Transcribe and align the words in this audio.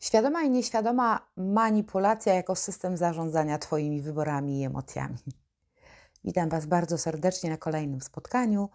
Świadoma 0.00 0.42
i 0.42 0.50
nieświadoma 0.50 1.28
manipulacja 1.36 2.34
jako 2.34 2.56
system 2.56 2.96
zarządzania 2.96 3.58
Twoimi 3.58 4.02
wyborami 4.02 4.60
i 4.60 4.64
emocjami. 4.64 5.18
Witam 6.24 6.48
Was 6.48 6.66
bardzo 6.66 6.98
serdecznie 6.98 7.50
na 7.50 7.56
kolejnym 7.56 8.00
spotkaniu. 8.00 8.68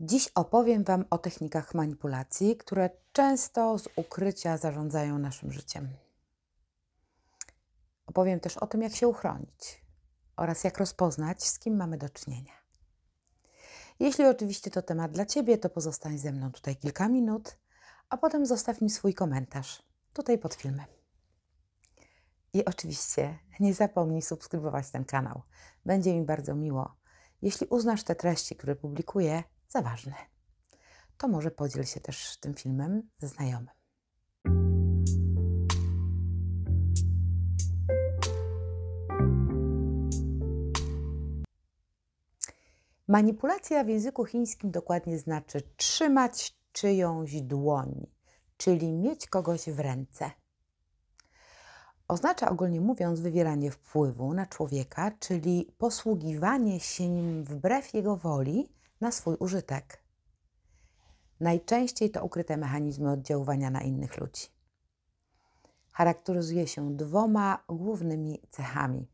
Dziś 0.00 0.28
opowiem 0.34 0.84
Wam 0.84 1.04
o 1.10 1.18
technikach 1.18 1.74
manipulacji, 1.74 2.56
które 2.56 2.90
często 3.12 3.78
z 3.78 3.88
ukrycia 3.96 4.56
zarządzają 4.56 5.18
naszym 5.18 5.52
życiem. 5.52 5.88
Opowiem 8.06 8.40
też 8.40 8.56
o 8.56 8.66
tym, 8.66 8.82
jak 8.82 8.94
się 8.94 9.08
uchronić 9.08 9.84
oraz 10.36 10.64
jak 10.64 10.78
rozpoznać, 10.78 11.44
z 11.44 11.58
kim 11.58 11.76
mamy 11.76 11.98
do 11.98 12.08
czynienia. 12.08 12.52
Jeśli 14.00 14.24
oczywiście 14.24 14.70
to 14.70 14.82
temat 14.82 15.12
dla 15.12 15.26
Ciebie, 15.26 15.58
to 15.58 15.70
pozostań 15.70 16.18
ze 16.18 16.32
mną 16.32 16.52
tutaj 16.52 16.76
kilka 16.76 17.08
minut, 17.08 17.56
a 18.08 18.16
potem 18.16 18.46
zostaw 18.46 18.80
mi 18.80 18.90
swój 18.90 19.14
komentarz 19.14 19.91
tutaj 20.12 20.38
pod 20.38 20.54
filmem. 20.54 20.86
I 22.52 22.64
oczywiście 22.64 23.38
nie 23.60 23.74
zapomnij 23.74 24.22
subskrybować 24.22 24.90
ten 24.90 25.04
kanał. 25.04 25.42
Będzie 25.84 26.14
mi 26.14 26.22
bardzo 26.26 26.54
miło. 26.54 26.96
Jeśli 27.42 27.66
uznasz 27.66 28.04
te 28.04 28.14
treści, 28.14 28.56
które 28.56 28.76
publikuję, 28.76 29.42
za 29.68 29.82
ważne, 29.82 30.14
to 31.18 31.28
może 31.28 31.50
podziel 31.50 31.84
się 31.84 32.00
też 32.00 32.36
tym 32.40 32.54
filmem 32.54 33.10
ze 33.18 33.28
znajomym. 33.28 33.68
Manipulacja 43.08 43.84
w 43.84 43.88
języku 43.88 44.24
chińskim 44.24 44.70
dokładnie 44.70 45.18
znaczy 45.18 45.62
trzymać 45.76 46.56
czyjąś 46.72 47.42
dłoń, 47.42 48.06
czyli 48.62 48.92
mieć 48.92 49.26
kogoś 49.26 49.70
w 49.70 49.80
ręce. 49.80 50.30
Oznacza 52.08 52.50
ogólnie 52.50 52.80
mówiąc 52.80 53.20
wywieranie 53.20 53.70
wpływu 53.70 54.34
na 54.34 54.46
człowieka, 54.46 55.10
czyli 55.18 55.74
posługiwanie 55.78 56.80
się 56.80 57.08
nim 57.08 57.44
wbrew 57.44 57.94
jego 57.94 58.16
woli 58.16 58.72
na 59.00 59.12
swój 59.12 59.36
użytek. 59.36 60.02
Najczęściej 61.40 62.10
to 62.10 62.24
ukryte 62.24 62.56
mechanizmy 62.56 63.10
oddziaływania 63.10 63.70
na 63.70 63.80
innych 63.80 64.20
ludzi. 64.20 64.46
Charakteryzuje 65.92 66.66
się 66.66 66.96
dwoma 66.96 67.64
głównymi 67.68 68.42
cechami. 68.50 69.08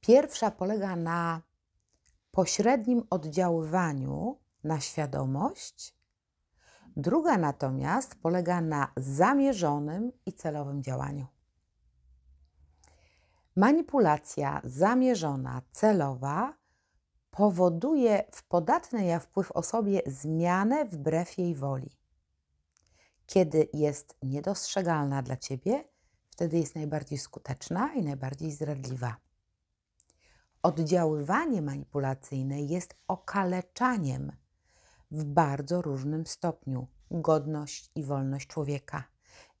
Pierwsza 0.00 0.50
polega 0.50 0.96
na 0.96 1.42
pośrednim 2.30 3.02
oddziaływaniu 3.10 4.38
na 4.64 4.80
świadomość, 4.80 5.95
druga 6.96 7.38
natomiast 7.38 8.14
polega 8.14 8.60
na 8.60 8.92
zamierzonym 8.96 10.12
i 10.26 10.32
celowym 10.32 10.82
działaniu. 10.82 11.26
Manipulacja 13.56 14.60
zamierzona, 14.64 15.62
celowa 15.72 16.54
powoduje 17.30 18.24
w 18.32 18.42
podatnej 18.42 19.08
na 19.08 19.18
wpływ 19.18 19.52
osobie 19.52 20.02
zmianę 20.06 20.84
wbrew 20.84 21.38
jej 21.38 21.54
woli. 21.54 21.96
Kiedy 23.26 23.68
jest 23.72 24.16
niedostrzegalna 24.22 25.22
dla 25.22 25.36
ciebie, 25.36 25.84
wtedy 26.30 26.58
jest 26.58 26.74
najbardziej 26.74 27.18
skuteczna 27.18 27.94
i 27.94 28.02
najbardziej 28.02 28.52
zdradliwa. 28.52 29.16
Oddziaływanie 30.62 31.62
manipulacyjne 31.62 32.62
jest 32.62 32.94
okaleczaniem 33.08 34.32
w 35.10 35.24
bardzo 35.24 35.82
różnym 35.82 36.26
stopniu 36.26 36.86
godność 37.10 37.90
i 37.94 38.04
wolność 38.04 38.46
człowieka 38.46 39.04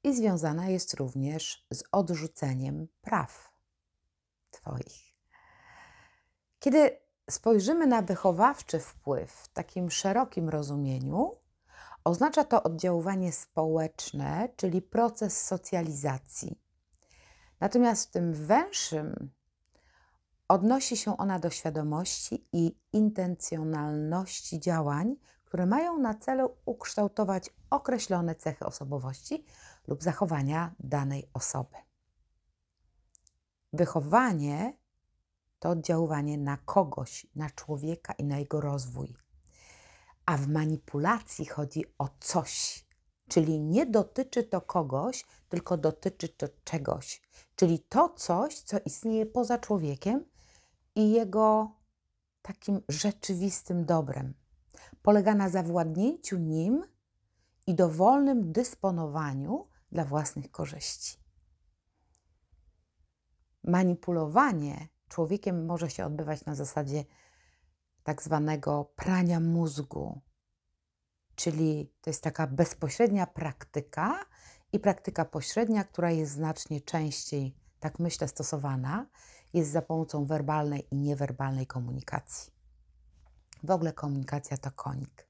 i 0.04 0.16
związana 0.16 0.68
jest 0.68 0.94
również 0.94 1.66
z 1.72 1.84
odrzuceniem 1.92 2.88
praw 3.00 3.52
Twoich. 4.50 5.14
Kiedy 6.58 7.00
spojrzymy 7.30 7.86
na 7.86 8.02
wychowawczy 8.02 8.80
wpływ 8.80 9.32
w 9.32 9.48
takim 9.48 9.90
szerokim 9.90 10.48
rozumieniu, 10.48 11.36
oznacza 12.04 12.44
to 12.44 12.62
oddziaływanie 12.62 13.32
społeczne, 13.32 14.48
czyli 14.56 14.82
proces 14.82 15.46
socjalizacji. 15.46 16.60
Natomiast 17.60 18.08
w 18.08 18.12
tym 18.12 18.34
węższym 18.34 19.30
Odnosi 20.48 20.96
się 20.96 21.16
ona 21.16 21.38
do 21.38 21.50
świadomości 21.50 22.48
i 22.52 22.76
intencjonalności 22.92 24.60
działań, 24.60 25.16
które 25.44 25.66
mają 25.66 25.98
na 25.98 26.14
celu 26.14 26.56
ukształtować 26.64 27.50
określone 27.70 28.34
cechy 28.34 28.66
osobowości 28.66 29.44
lub 29.86 30.02
zachowania 30.02 30.74
danej 30.80 31.30
osoby. 31.34 31.76
Wychowanie 33.72 34.76
to 35.58 35.68
oddziaływanie 35.68 36.38
na 36.38 36.56
kogoś, 36.56 37.26
na 37.34 37.50
człowieka 37.50 38.12
i 38.12 38.24
na 38.24 38.38
jego 38.38 38.60
rozwój. 38.60 39.14
A 40.26 40.36
w 40.36 40.48
manipulacji 40.48 41.46
chodzi 41.46 41.84
o 41.98 42.08
coś, 42.20 42.84
czyli 43.28 43.60
nie 43.60 43.86
dotyczy 43.86 44.44
to 44.44 44.60
kogoś, 44.60 45.24
tylko 45.48 45.76
dotyczy 45.76 46.28
to 46.28 46.46
czegoś, 46.64 47.22
czyli 47.56 47.78
to 47.78 48.08
coś, 48.08 48.60
co 48.60 48.76
istnieje 48.84 49.26
poza 49.26 49.58
człowiekiem 49.58 50.24
i 50.96 51.10
jego 51.10 51.76
takim 52.42 52.80
rzeczywistym 52.88 53.84
dobrem. 53.84 54.34
Polega 55.02 55.34
na 55.34 55.48
zawładnięciu 55.48 56.38
nim 56.38 56.84
i 57.66 57.74
dowolnym 57.74 58.52
dysponowaniu 58.52 59.68
dla 59.92 60.04
własnych 60.04 60.50
korzyści. 60.50 61.18
Manipulowanie 63.64 64.88
człowiekiem 65.08 65.66
może 65.66 65.90
się 65.90 66.06
odbywać 66.06 66.44
na 66.44 66.54
zasadzie 66.54 67.04
tak 68.02 68.22
zwanego 68.22 68.84
prania 68.96 69.40
mózgu, 69.40 70.20
czyli 71.34 71.92
to 72.00 72.10
jest 72.10 72.22
taka 72.22 72.46
bezpośrednia 72.46 73.26
praktyka 73.26 74.24
i 74.72 74.80
praktyka 74.80 75.24
pośrednia, 75.24 75.84
która 75.84 76.10
jest 76.10 76.32
znacznie 76.32 76.80
częściej, 76.80 77.56
tak 77.80 77.98
myślę, 77.98 78.28
stosowana 78.28 79.06
jest 79.56 79.70
za 79.70 79.82
pomocą 79.82 80.24
werbalnej 80.24 80.86
i 80.90 80.96
niewerbalnej 80.96 81.66
komunikacji. 81.66 82.52
W 83.62 83.70
ogóle 83.70 83.92
komunikacja 83.92 84.56
to 84.56 84.70
konik. 84.70 85.28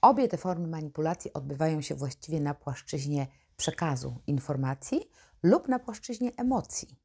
Obie 0.00 0.28
te 0.28 0.36
formy 0.36 0.68
manipulacji 0.68 1.32
odbywają 1.32 1.80
się 1.80 1.94
właściwie 1.94 2.40
na 2.40 2.54
płaszczyźnie 2.54 3.26
przekazu 3.56 4.16
informacji 4.26 5.10
lub 5.42 5.68
na 5.68 5.78
płaszczyźnie 5.78 6.32
emocji. 6.36 6.96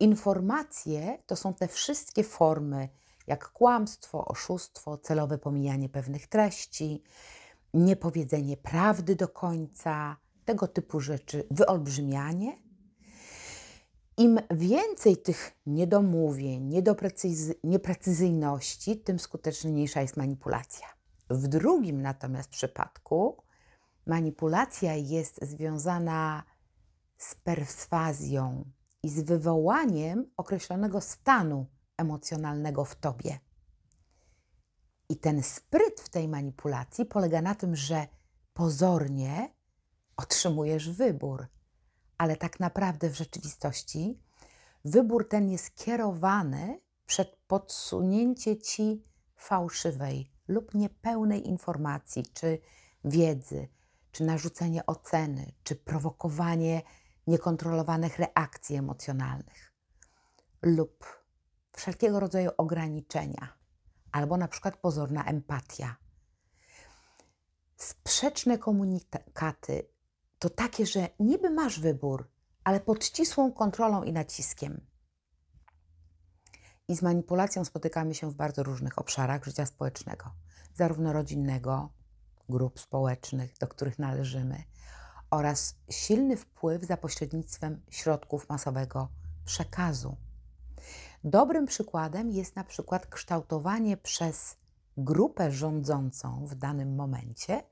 Informacje 0.00 1.18
to 1.26 1.36
są 1.36 1.54
te 1.54 1.68
wszystkie 1.68 2.24
formy, 2.24 2.88
jak 3.26 3.52
kłamstwo, 3.52 4.24
oszustwo, 4.24 4.98
celowe 4.98 5.38
pomijanie 5.38 5.88
pewnych 5.88 6.26
treści, 6.26 7.02
niepowiedzenie 7.74 8.56
prawdy 8.56 9.16
do 9.16 9.28
końca, 9.28 10.16
tego 10.44 10.68
typu 10.68 11.00
rzeczy, 11.00 11.46
wyolbrzymianie 11.50 12.63
im 14.16 14.38
więcej 14.50 15.16
tych 15.16 15.52
niedomówień, 15.66 16.82
nieprecyzyjności, 17.64 19.00
tym 19.00 19.18
skuteczniejsza 19.18 20.00
jest 20.00 20.16
manipulacja. 20.16 20.86
W 21.30 21.48
drugim 21.48 22.02
natomiast 22.02 22.50
przypadku 22.50 23.42
manipulacja 24.06 24.94
jest 24.94 25.44
związana 25.44 26.42
z 27.18 27.34
perswazją 27.34 28.64
i 29.02 29.08
z 29.08 29.20
wywołaniem 29.20 30.30
określonego 30.36 31.00
stanu 31.00 31.66
emocjonalnego 31.96 32.84
w 32.84 32.94
tobie. 32.94 33.38
I 35.08 35.16
ten 35.16 35.42
spryt 35.42 36.00
w 36.00 36.08
tej 36.08 36.28
manipulacji 36.28 37.04
polega 37.04 37.42
na 37.42 37.54
tym, 37.54 37.76
że 37.76 38.06
pozornie 38.52 39.54
otrzymujesz 40.16 40.90
wybór 40.90 41.46
ale 42.18 42.36
tak 42.36 42.60
naprawdę 42.60 43.10
w 43.10 43.16
rzeczywistości 43.16 44.18
wybór 44.84 45.28
ten 45.28 45.50
jest 45.50 45.74
kierowany 45.74 46.80
przed 47.06 47.36
podsunięcie 47.46 48.56
ci 48.56 49.02
fałszywej 49.36 50.30
lub 50.48 50.74
niepełnej 50.74 51.48
informacji 51.48 52.22
czy 52.34 52.58
wiedzy, 53.04 53.68
czy 54.12 54.24
narzucenie 54.24 54.86
oceny, 54.86 55.52
czy 55.64 55.76
prowokowanie 55.76 56.82
niekontrolowanych 57.26 58.18
reakcji 58.18 58.76
emocjonalnych, 58.76 59.72
lub 60.62 61.24
wszelkiego 61.72 62.20
rodzaju 62.20 62.50
ograniczenia, 62.56 63.48
albo 64.12 64.36
na 64.36 64.48
przykład 64.48 64.76
pozorna 64.76 65.24
empatia. 65.24 65.96
Sprzeczne 67.76 68.58
komunikaty 68.58 69.93
to 70.44 70.50
takie, 70.50 70.86
że 70.86 71.08
niby 71.20 71.50
masz 71.50 71.80
wybór, 71.80 72.30
ale 72.64 72.80
pod 72.80 73.04
ścisłą 73.04 73.52
kontrolą 73.52 74.02
i 74.02 74.12
naciskiem. 74.12 74.86
I 76.88 76.96
z 76.96 77.02
manipulacją 77.02 77.64
spotykamy 77.64 78.14
się 78.14 78.30
w 78.30 78.34
bardzo 78.34 78.62
różnych 78.62 78.98
obszarach 78.98 79.44
życia 79.44 79.66
społecznego, 79.66 80.30
zarówno 80.74 81.12
rodzinnego, 81.12 81.92
grup 82.48 82.80
społecznych, 82.80 83.58
do 83.58 83.68
których 83.68 83.98
należymy, 83.98 84.62
oraz 85.30 85.76
silny 85.90 86.36
wpływ 86.36 86.84
za 86.84 86.96
pośrednictwem 86.96 87.82
środków 87.90 88.48
masowego 88.48 89.08
przekazu. 89.44 90.16
Dobrym 91.24 91.66
przykładem 91.66 92.30
jest 92.30 92.56
na 92.56 92.64
przykład 92.64 93.06
kształtowanie 93.06 93.96
przez 93.96 94.56
grupę 94.96 95.50
rządzącą 95.50 96.46
w 96.46 96.54
danym 96.54 96.94
momencie 96.94 97.62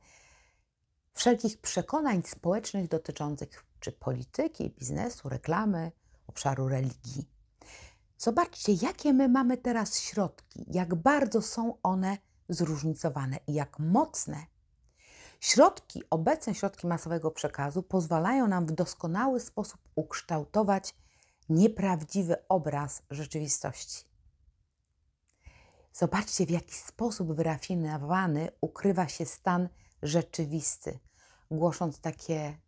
wszelkich 1.12 1.60
przekonań 1.60 2.22
społecznych 2.26 2.88
dotyczących 2.88 3.64
czy 3.80 3.92
polityki, 3.92 4.70
biznesu, 4.70 5.28
reklamy, 5.28 5.92
obszaru 6.26 6.68
religii. 6.68 7.28
Zobaczcie, 8.18 8.72
jakie 8.72 9.12
my 9.12 9.28
mamy 9.28 9.56
teraz 9.56 10.00
środki, 10.00 10.64
jak 10.66 10.94
bardzo 10.94 11.42
są 11.42 11.78
one 11.82 12.18
zróżnicowane 12.48 13.38
i 13.46 13.54
jak 13.54 13.78
mocne. 13.78 14.46
Środki, 15.40 16.02
obecne 16.10 16.54
środki 16.54 16.86
masowego 16.86 17.30
przekazu 17.30 17.82
pozwalają 17.82 18.48
nam 18.48 18.66
w 18.66 18.72
doskonały 18.72 19.40
sposób 19.40 19.80
ukształtować 19.94 20.94
nieprawdziwy 21.48 22.36
obraz 22.48 23.02
rzeczywistości. 23.10 24.04
Zobaczcie, 25.92 26.46
w 26.46 26.50
jaki 26.50 26.74
sposób 26.74 27.32
wyrafinowany 27.32 28.48
ukrywa 28.60 29.08
się 29.08 29.26
stan 29.26 29.68
rzeczywisty, 30.02 30.98
głosząc 31.50 32.00
takie 32.00 32.58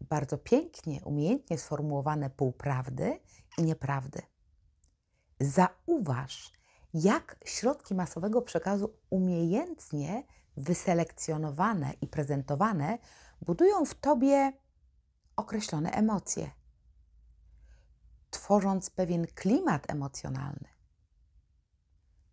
bardzo 0.00 0.38
pięknie, 0.38 1.00
umiejętnie 1.04 1.58
sformułowane 1.58 2.30
półprawdy 2.30 3.20
i 3.58 3.62
nieprawdy. 3.62 4.22
Zauważ, 5.40 6.52
jak 6.94 7.36
środki 7.44 7.94
masowego 7.94 8.42
przekazu 8.42 8.94
umiejętnie 9.10 10.22
wyselekcjonowane 10.56 11.92
i 12.00 12.06
prezentowane 12.06 12.98
budują 13.40 13.84
w 13.84 13.94
tobie 13.94 14.52
określone 15.36 15.90
emocje, 15.90 16.50
tworząc 18.30 18.90
pewien 18.90 19.26
klimat 19.26 19.90
emocjonalny, 19.90 20.68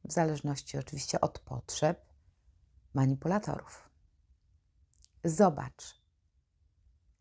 w 0.05 0.11
zależności 0.13 0.77
oczywiście 0.77 1.21
od 1.21 1.39
potrzeb 1.39 2.05
manipulatorów. 2.93 3.84
Zobacz, 5.25 6.01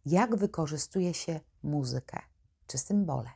jak 0.07 0.37
wykorzystuje 0.37 1.15
się 1.15 1.41
muzykę 1.63 2.19
czy 2.67 2.79
symbole. 2.79 3.31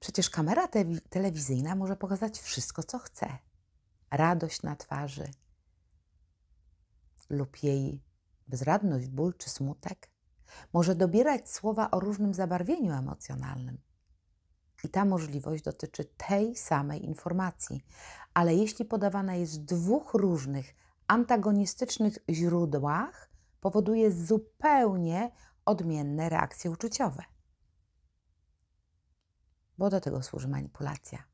Przecież 0.00 0.30
kamera 0.30 0.68
te 0.68 0.84
telewizyjna 0.84 1.74
może 1.74 1.96
pokazać 1.96 2.38
wszystko, 2.38 2.82
co 2.82 2.98
chce. 2.98 3.38
Radość 4.10 4.62
na 4.62 4.76
twarzy 4.76 5.30
lub 7.30 7.62
jej 7.62 8.04
bezradność, 8.48 9.08
ból 9.08 9.34
czy 9.34 9.50
smutek. 9.50 10.10
Może 10.72 10.94
dobierać 10.94 11.50
słowa 11.50 11.90
o 11.90 12.00
różnym 12.00 12.34
zabarwieniu 12.34 12.92
emocjonalnym. 12.92 13.78
I 14.84 14.88
ta 14.88 15.04
możliwość 15.04 15.62
dotyczy 15.62 16.04
tej 16.04 16.56
samej 16.56 17.04
informacji, 17.04 17.84
ale 18.34 18.54
jeśli 18.54 18.84
podawana 18.84 19.34
jest 19.34 19.60
w 19.60 19.64
dwóch 19.64 20.14
różnych, 20.14 20.85
antagonistycznych 21.08 22.18
źródłach, 22.30 23.30
powoduje 23.60 24.12
zupełnie 24.12 25.30
odmienne 25.64 26.28
reakcje 26.28 26.70
uczuciowe. 26.70 27.22
Bo 29.78 29.90
do 29.90 30.00
tego 30.00 30.22
służy 30.22 30.48
manipulacja. 30.48 31.24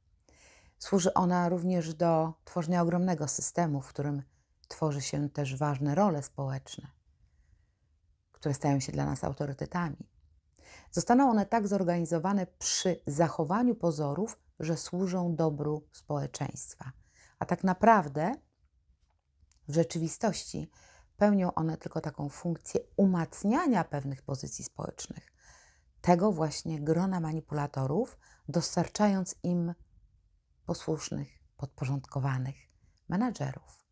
Służy 0.78 1.14
ona 1.14 1.48
również 1.48 1.94
do 1.94 2.32
tworzenia 2.44 2.82
ogromnego 2.82 3.28
systemu, 3.28 3.80
w 3.80 3.88
którym 3.88 4.22
tworzy 4.68 5.00
się 5.00 5.30
też 5.30 5.56
ważne 5.56 5.94
role 5.94 6.22
społeczne, 6.22 6.88
które 8.32 8.54
stają 8.54 8.80
się 8.80 8.92
dla 8.92 9.06
nas 9.06 9.24
autorytetami. 9.24 10.08
Zostaną 10.90 11.30
one 11.30 11.46
tak 11.46 11.68
zorganizowane 11.68 12.46
przy 12.46 13.00
zachowaniu 13.06 13.74
pozorów, 13.74 14.38
że 14.60 14.76
służą 14.76 15.36
dobru 15.36 15.88
społeczeństwa. 15.92 16.92
A 17.38 17.46
tak 17.46 17.64
naprawdę 17.64 18.34
w 19.72 19.74
rzeczywistości 19.74 20.70
pełnią 21.16 21.54
one 21.54 21.76
tylko 21.76 22.00
taką 22.00 22.28
funkcję 22.28 22.80
umacniania 22.96 23.84
pewnych 23.84 24.22
pozycji 24.22 24.64
społecznych. 24.64 25.32
Tego 26.00 26.32
właśnie 26.32 26.80
grona 26.80 27.20
manipulatorów, 27.20 28.18
dostarczając 28.48 29.34
im 29.42 29.74
posłusznych, 30.66 31.28
podporządkowanych 31.56 32.56
menadżerów, 33.08 33.86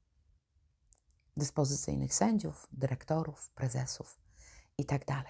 dyspozycyjnych 1.37 2.15
sędziów, 2.15 2.67
dyrektorów, 2.73 3.51
prezesów 3.51 4.21
itd. 4.79 5.05
Tak 5.07 5.27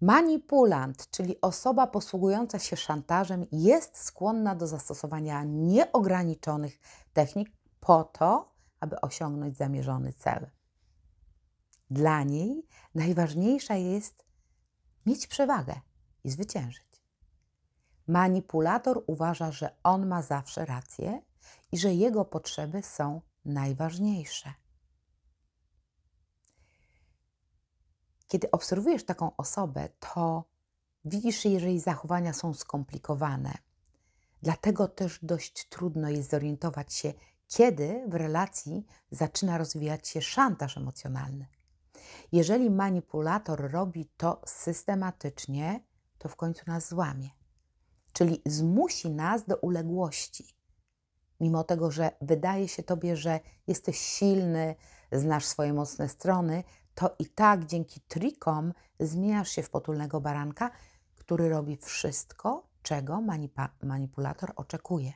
Manipulant, 0.00 1.10
czyli 1.10 1.40
osoba 1.40 1.86
posługująca 1.86 2.58
się 2.58 2.76
szantażem, 2.76 3.46
jest 3.52 3.96
skłonna 3.96 4.54
do 4.54 4.66
zastosowania 4.66 5.44
nieograniczonych 5.44 6.78
technik 7.12 7.55
po 7.86 8.04
to, 8.04 8.52
aby 8.80 9.00
osiągnąć 9.00 9.56
zamierzony 9.56 10.12
cel. 10.12 10.50
Dla 11.90 12.22
niej 12.22 12.66
najważniejsza 12.94 13.74
jest 13.74 14.24
mieć 15.06 15.26
przewagę 15.26 15.80
i 16.24 16.30
zwyciężyć. 16.30 17.02
Manipulator 18.06 19.04
uważa, 19.06 19.52
że 19.52 19.76
on 19.82 20.06
ma 20.06 20.22
zawsze 20.22 20.64
rację 20.64 21.22
i 21.72 21.78
że 21.78 21.94
jego 21.94 22.24
potrzeby 22.24 22.82
są 22.82 23.20
najważniejsze. 23.44 24.54
Kiedy 28.28 28.50
obserwujesz 28.50 29.04
taką 29.04 29.36
osobę, 29.36 29.88
to 30.00 30.44
widzisz, 31.04 31.42
że 31.42 31.48
jej 31.48 31.80
zachowania 31.80 32.32
są 32.32 32.54
skomplikowane. 32.54 33.58
Dlatego 34.42 34.88
też 34.88 35.18
dość 35.22 35.68
trudno 35.68 36.08
jest 36.08 36.30
zorientować 36.30 36.94
się, 36.94 37.14
kiedy 37.48 38.04
w 38.08 38.14
relacji 38.14 38.86
zaczyna 39.10 39.58
rozwijać 39.58 40.08
się 40.08 40.22
szantaż 40.22 40.76
emocjonalny. 40.76 41.46
Jeżeli 42.32 42.70
manipulator 42.70 43.70
robi 43.70 44.10
to 44.16 44.42
systematycznie, 44.46 45.80
to 46.18 46.28
w 46.28 46.36
końcu 46.36 46.62
nas 46.66 46.88
złamie, 46.88 47.28
czyli 48.12 48.42
zmusi 48.46 49.10
nas 49.10 49.46
do 49.46 49.56
uległości. 49.56 50.56
Mimo 51.40 51.64
tego, 51.64 51.90
że 51.90 52.10
wydaje 52.20 52.68
się 52.68 52.82
tobie, 52.82 53.16
że 53.16 53.40
jesteś 53.66 53.98
silny, 53.98 54.74
znasz 55.12 55.44
swoje 55.44 55.72
mocne 55.72 56.08
strony, 56.08 56.64
to 56.94 57.14
i 57.18 57.26
tak 57.26 57.64
dzięki 57.64 58.00
trikom 58.00 58.72
zmieniasz 59.00 59.50
się 59.50 59.62
w 59.62 59.70
potulnego 59.70 60.20
baranka, 60.20 60.70
który 61.14 61.48
robi 61.48 61.76
wszystko, 61.76 62.68
czego 62.82 63.22
manipulator 63.82 64.52
oczekuje. 64.56 65.12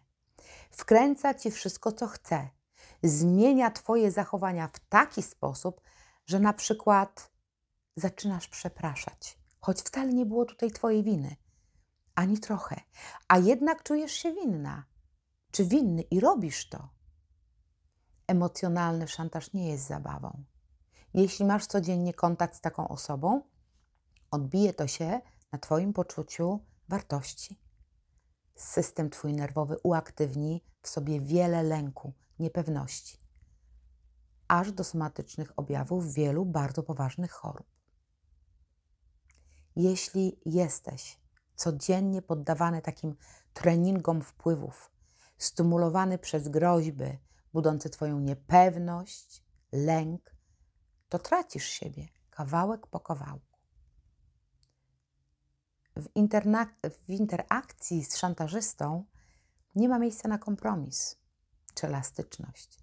Wkręca 0.70 1.34
ci 1.34 1.50
wszystko, 1.50 1.92
co 1.92 2.06
chce. 2.06 2.48
Zmienia 3.02 3.70
Twoje 3.70 4.10
zachowania 4.10 4.68
w 4.68 4.78
taki 4.78 5.22
sposób, 5.22 5.80
że 6.26 6.40
na 6.40 6.52
przykład 6.52 7.30
zaczynasz 7.96 8.48
przepraszać, 8.48 9.38
choć 9.60 9.80
wcale 9.80 10.12
nie 10.12 10.26
było 10.26 10.44
tutaj 10.44 10.70
Twojej 10.70 11.02
winy, 11.02 11.36
ani 12.14 12.38
trochę, 12.38 12.80
a 13.28 13.38
jednak 13.38 13.82
czujesz 13.82 14.12
się 14.12 14.32
winna, 14.32 14.84
czy 15.50 15.64
winny 15.64 16.02
i 16.02 16.20
robisz 16.20 16.68
to. 16.68 16.88
Emocjonalny 18.26 19.08
szantaż 19.08 19.52
nie 19.52 19.68
jest 19.68 19.86
zabawą. 19.86 20.44
Jeśli 21.14 21.44
masz 21.44 21.66
codziennie 21.66 22.14
kontakt 22.14 22.56
z 22.56 22.60
taką 22.60 22.88
osobą, 22.88 23.42
odbije 24.30 24.74
to 24.74 24.86
się 24.86 25.20
na 25.52 25.58
Twoim 25.58 25.92
poczuciu 25.92 26.60
wartości. 26.88 27.58
System 28.70 29.10
Twój 29.10 29.32
nerwowy 29.32 29.76
uaktywni 29.82 30.64
w 30.82 30.88
sobie 30.88 31.20
wiele 31.20 31.62
lęku, 31.62 32.12
niepewności, 32.38 33.18
aż 34.48 34.72
do 34.72 34.84
somatycznych 34.84 35.52
objawów 35.56 36.12
wielu 36.12 36.46
bardzo 36.46 36.82
poważnych 36.82 37.32
chorób. 37.32 37.66
Jeśli 39.76 40.40
jesteś 40.46 41.20
codziennie 41.56 42.22
poddawany 42.22 42.82
takim 42.82 43.16
treningom 43.52 44.22
wpływów, 44.22 44.90
stymulowany 45.38 46.18
przez 46.18 46.48
groźby 46.48 47.18
budzące 47.52 47.90
Twoją 47.90 48.20
niepewność, 48.20 49.44
lęk, 49.72 50.34
to 51.08 51.18
tracisz 51.18 51.64
siebie 51.64 52.08
kawałek 52.30 52.86
po 52.86 53.00
kawałku. 53.00 53.49
W, 56.00 56.08
w 57.06 57.10
interakcji 57.10 58.04
z 58.04 58.16
szantażystą 58.16 59.04
nie 59.74 59.88
ma 59.88 59.98
miejsca 59.98 60.28
na 60.28 60.38
kompromis 60.38 61.16
czy 61.74 61.86
elastyczność. 61.86 62.78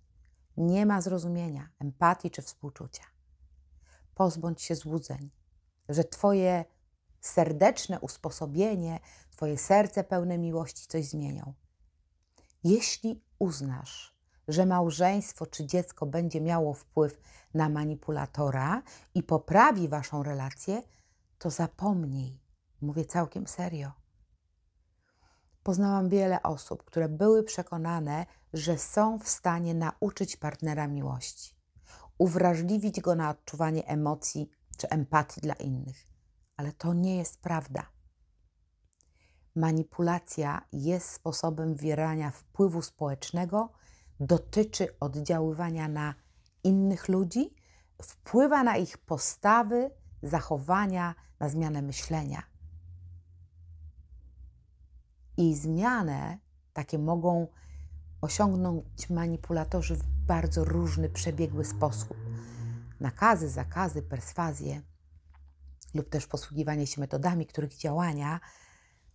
Nie 0.58 0.86
ma 0.86 1.02
zrozumienia, 1.02 1.70
empatii 1.80 2.32
czy 2.32 2.42
współczucia. 2.42 3.04
Pozbądź 4.16 4.62
się 4.62 4.76
złudzeń, 4.76 5.30
że 5.90 6.04
Twoje 6.04 6.66
serdeczne 7.22 8.00
usposobienie, 8.00 9.00
Twoje 9.32 9.58
serce 9.58 10.04
pełne 10.04 10.38
miłości 10.38 10.88
coś 10.88 11.06
zmienią. 11.06 11.54
Jeśli 12.64 13.24
uznasz, 13.40 14.18
że 14.48 14.66
małżeństwo 14.66 15.46
czy 15.46 15.66
dziecko 15.66 16.06
będzie 16.06 16.42
miało 16.42 16.74
wpływ 16.74 17.22
na 17.54 17.70
manipulatora 17.70 18.84
i 19.16 19.24
poprawi 19.24 19.88
Waszą 19.88 20.24
relację, 20.24 20.84
to 21.38 21.50
zapomnij. 21.50 22.47
Mówię 22.82 23.06
całkiem 23.06 23.48
serio. 23.48 23.92
Poznałam 25.64 26.10
wiele 26.10 26.44
osób, 26.44 26.84
które 26.84 27.10
były 27.10 27.44
przekonane, 27.44 28.26
że 28.54 28.78
są 28.78 29.20
w 29.20 29.28
stanie 29.28 29.74
nauczyć 29.74 30.38
partnera 30.38 30.88
miłości, 30.88 31.56
uwrażliwić 32.18 33.02
go 33.02 33.16
na 33.16 33.30
odczuwanie 33.30 33.88
emocji 33.88 34.50
czy 34.78 34.90
empatii 34.90 35.42
dla 35.42 35.54
innych. 35.54 36.08
Ale 36.58 36.72
to 36.72 36.94
nie 36.94 37.18
jest 37.18 37.42
prawda. 37.42 37.86
Manipulacja 39.56 40.62
jest 40.72 41.10
sposobem 41.10 41.76
wierania 41.76 42.32
wpływu 42.32 42.82
społecznego, 42.82 43.72
dotyczy 44.20 45.00
oddziaływania 45.00 45.88
na 45.88 46.16
innych 46.64 47.08
ludzi, 47.08 47.56
wpływa 48.02 48.64
na 48.64 48.78
ich 48.78 48.98
postawy, 48.98 49.92
zachowania, 50.24 51.16
na 51.40 51.50
zmianę 51.50 51.82
myślenia. 51.82 52.44
I 55.38 55.56
zmianę 55.56 56.38
takie 56.74 57.00
mogą 57.00 57.48
osiągnąć 58.22 59.10
manipulatorzy 59.10 59.96
w 59.96 60.04
bardzo 60.08 60.64
różny, 60.64 61.10
przebiegły 61.10 61.66
sposób. 61.66 62.18
Nakazy, 63.00 63.50
zakazy, 63.50 64.02
perswazje 64.02 64.82
lub 65.94 66.10
też 66.10 66.28
posługiwanie 66.28 66.88
się 66.88 67.02
metodami, 67.02 67.46
których 67.46 67.78
działania 67.78 68.40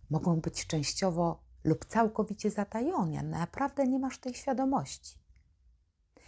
mogą 0.09 0.41
być 0.41 0.67
częściowo 0.67 1.43
lub 1.63 1.85
całkowicie 1.85 2.51
zatajone. 2.51 3.23
Naprawdę 3.23 3.87
nie 3.87 3.99
masz 3.99 4.17
tej 4.19 4.33
świadomości. 4.33 5.19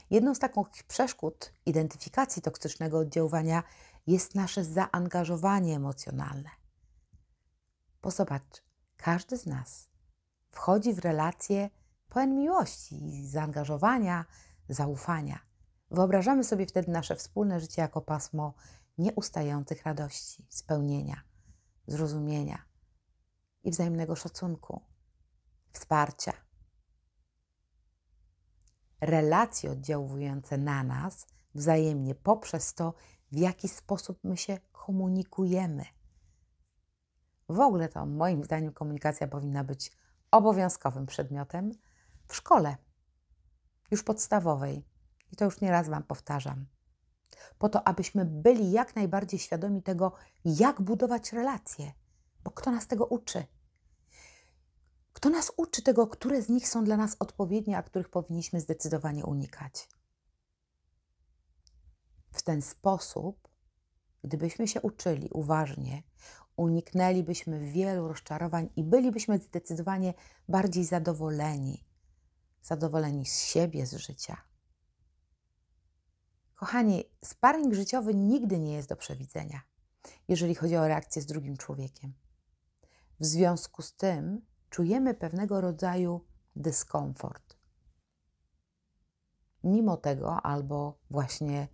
Jedną 0.10 0.36
z 0.36 0.40
takich 0.40 0.84
przeszkód 0.84 1.54
identyfikacji 1.66 2.42
toksycznego 2.42 3.00
oddziaływania 3.00 3.64
jest 4.08 4.36
nasze 4.36 4.64
zaangażowanie 4.64 5.76
emocjonalne. 5.76 6.50
Bo 8.02 8.12
zobacz, 8.12 8.64
każdy 9.06 9.38
z 9.38 9.46
nas 9.46 9.90
wchodzi 10.50 10.94
w 10.94 11.00
relacje 11.00 11.70
pełen 12.10 12.36
miłości, 12.36 13.28
zaangażowania, 13.28 14.26
zaufania. 14.70 15.40
Wyobrażamy 15.92 16.44
sobie 16.44 16.66
wtedy 16.66 16.92
nasze 16.92 17.16
wspólne 17.16 17.60
życie 17.60 17.82
jako 17.82 18.02
pasmo 18.02 18.54
nieustających 18.98 19.84
radości, 19.84 20.48
spełnienia, 20.50 21.22
zrozumienia 21.88 22.66
i 23.64 23.72
wzajemnego 23.72 24.16
szacunku, 24.16 24.82
wsparcia. 25.72 26.34
Relacje 29.02 29.72
oddziałujące 29.72 30.58
na 30.58 30.84
nas 30.84 31.28
wzajemnie 31.56 32.16
poprzez 32.16 32.74
to, 32.74 32.94
w 33.32 33.38
jaki 33.38 33.68
sposób 33.70 34.20
my 34.24 34.38
się 34.38 34.58
komunikujemy. 34.72 35.86
W 37.50 37.60
ogóle 37.60 37.90
to 37.90 38.06
moim 38.06 38.44
zdaniem 38.44 38.74
komunikacja 38.74 39.28
powinna 39.28 39.64
być 39.64 39.92
obowiązkowym 40.32 41.06
przedmiotem 41.06 41.72
w 42.28 42.36
szkole, 42.36 42.78
już 43.92 44.04
podstawowej. 44.04 44.86
I 45.32 45.36
to 45.36 45.46
już 45.46 45.62
nieraz 45.62 45.90
Wam 45.90 46.04
powtarzam. 46.04 46.66
Po 47.58 47.70
to, 47.70 47.88
abyśmy 47.88 48.26
byli 48.26 48.72
jak 48.72 48.96
najbardziej 48.96 49.40
świadomi 49.40 49.84
tego, 49.84 50.12
jak 50.46 50.82
budować 50.82 51.34
relacje. 51.34 51.92
Bo 52.44 52.52
kto 52.52 52.72
nas 52.72 52.88
tego 52.88 53.06
uczy? 53.06 53.46
Kto 55.14 55.30
nas 55.30 55.52
uczy 55.58 55.82
tego, 55.82 56.08
które 56.08 56.42
z 56.42 56.50
nich 56.50 56.68
są 56.68 56.84
dla 56.84 56.98
nas 56.98 57.16
odpowiednie, 57.20 57.78
a 57.78 57.84
których 57.84 58.10
powinniśmy 58.10 58.62
zdecydowanie 58.62 59.26
unikać? 59.26 59.90
W 62.32 62.42
ten 62.44 62.62
sposób, 62.62 63.48
gdybyśmy 64.24 64.68
się 64.68 64.82
uczyli 64.82 65.30
uważnie, 65.34 66.04
uniknęlibyśmy 66.58 67.60
wielu 67.60 68.08
rozczarowań 68.08 68.70
i 68.76 68.84
bylibyśmy 68.84 69.38
zdecydowanie 69.38 70.14
bardziej 70.50 70.86
zadowoleni. 70.86 71.86
Zadowoleni 72.62 73.26
z 73.26 73.44
siebie, 73.44 73.86
z 73.86 73.94
życia. 73.94 74.38
Kochani, 76.56 77.04
sparring 77.24 77.74
życiowy 77.74 78.14
nigdy 78.14 78.60
nie 78.60 78.74
jest 78.74 78.90
do 78.90 78.96
przewidzenia, 78.96 79.62
jeżeli 80.28 80.56
chodzi 80.56 80.76
o 80.76 80.88
reakcję 80.88 81.22
z 81.22 81.26
drugim 81.26 81.58
człowiekiem. 81.58 82.14
W 83.20 83.26
związku 83.26 83.82
z 83.82 83.96
tym 83.96 84.42
czujemy 84.70 85.14
pewnego 85.14 85.62
rodzaju 85.62 86.26
dyskomfort. 86.56 87.58
Mimo 89.64 89.98
tego, 89.98 90.42
albo 90.42 91.00
właśnie, 91.10 91.68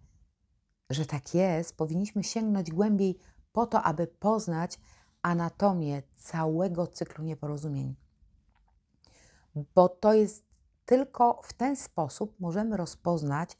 że 0.89 1.05
tak 1.05 1.33
jest, 1.33 1.77
powinniśmy 1.77 2.23
sięgnąć 2.23 2.71
głębiej 2.71 3.19
po 3.51 3.65
to, 3.67 3.83
aby 3.83 4.07
poznać 4.07 4.79
anatomię 5.21 6.03
całego 6.15 6.87
cyklu 6.87 7.23
nieporozumień. 7.23 7.95
Bo 9.75 9.89
to 9.89 10.13
jest 10.13 10.45
tylko 10.85 11.41
w 11.43 11.53
ten 11.53 11.75
sposób 11.75 12.39
możemy 12.39 12.77
rozpoznać, 12.77 13.57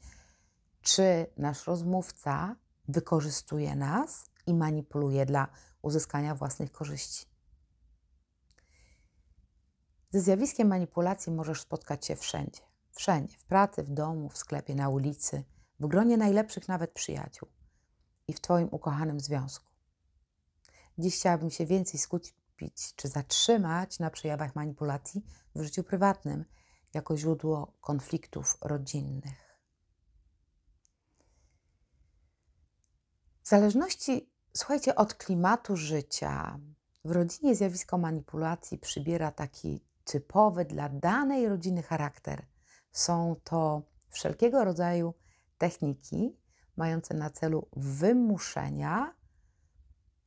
czy 0.80 1.26
nasz 1.36 1.66
rozmówca 1.66 2.56
wykorzystuje 2.88 3.76
nas 3.76 4.24
i 4.46 4.54
manipuluje 4.54 5.26
dla 5.26 5.48
uzyskania 5.82 6.34
własnych 6.34 6.72
korzyści. 6.72 7.26
Ze 10.10 10.20
zjawiskiem 10.20 10.68
manipulacji 10.68 11.32
możesz 11.32 11.60
spotkać 11.60 12.06
się 12.06 12.16
wszędzie. 12.16 12.60
Wszędzie, 12.90 13.38
w 13.38 13.44
pracy, 13.44 13.82
w 13.82 13.90
domu, 13.90 14.28
w 14.28 14.38
sklepie, 14.38 14.74
na 14.74 14.88
ulicy, 14.88 15.44
w 15.80 15.86
gronie 15.86 16.16
najlepszych 16.16 16.68
nawet 16.68 16.92
przyjaciół 16.92 17.48
i 18.28 18.32
w 18.32 18.40
Twoim 18.40 18.68
ukochanym 18.70 19.20
związku. 19.20 19.71
Dziś 20.98 21.16
chciałabym 21.16 21.50
się 21.50 21.66
więcej 21.66 22.00
skupić 22.00 22.34
czy 22.96 23.08
zatrzymać 23.08 23.98
na 23.98 24.10
przejawach 24.10 24.56
manipulacji 24.56 25.24
w 25.54 25.62
życiu 25.62 25.84
prywatnym 25.84 26.44
jako 26.94 27.16
źródło 27.16 27.72
konfliktów 27.80 28.58
rodzinnych. 28.60 29.58
W 33.42 33.48
zależności, 33.48 34.30
słuchajcie, 34.56 34.94
od 34.94 35.14
klimatu 35.14 35.76
życia, 35.76 36.58
w 37.04 37.10
rodzinie 37.10 37.54
zjawisko 37.54 37.98
manipulacji 37.98 38.78
przybiera 38.78 39.32
taki 39.32 39.84
typowy 40.04 40.64
dla 40.64 40.88
danej 40.88 41.48
rodziny 41.48 41.82
charakter. 41.82 42.46
Są 42.92 43.36
to 43.44 43.82
wszelkiego 44.10 44.64
rodzaju 44.64 45.14
techniki 45.58 46.36
mające 46.76 47.14
na 47.14 47.30
celu 47.30 47.68
wymuszenia 47.76 49.14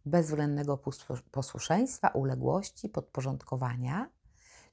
bezwzględnego 0.06 0.80
posłuszeństwa, 1.32 2.08
uległości, 2.08 2.90
podporządkowania, 2.90 4.10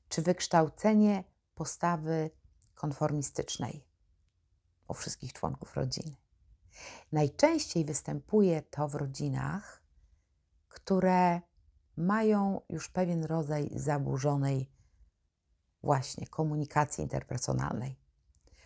czy 0.09 0.23
wykształcenie 0.23 1.25
postawy 1.55 2.31
konformistycznej 2.75 3.85
u 4.89 4.95
wszystkich 4.95 5.33
członków 5.33 5.77
rodziny. 5.77 6.17
Najczęściej 7.12 7.85
występuje 7.85 8.62
to 8.62 8.89
w 8.89 8.95
rodzinach, 8.95 9.83
które 10.69 11.41
mają 11.97 12.61
już 12.69 12.89
pewien 12.89 13.25
rodzaj 13.25 13.71
zaburzonej 13.75 14.71
właśnie 15.83 16.27
komunikacji 16.27 17.03
interpersonalnej, 17.03 17.97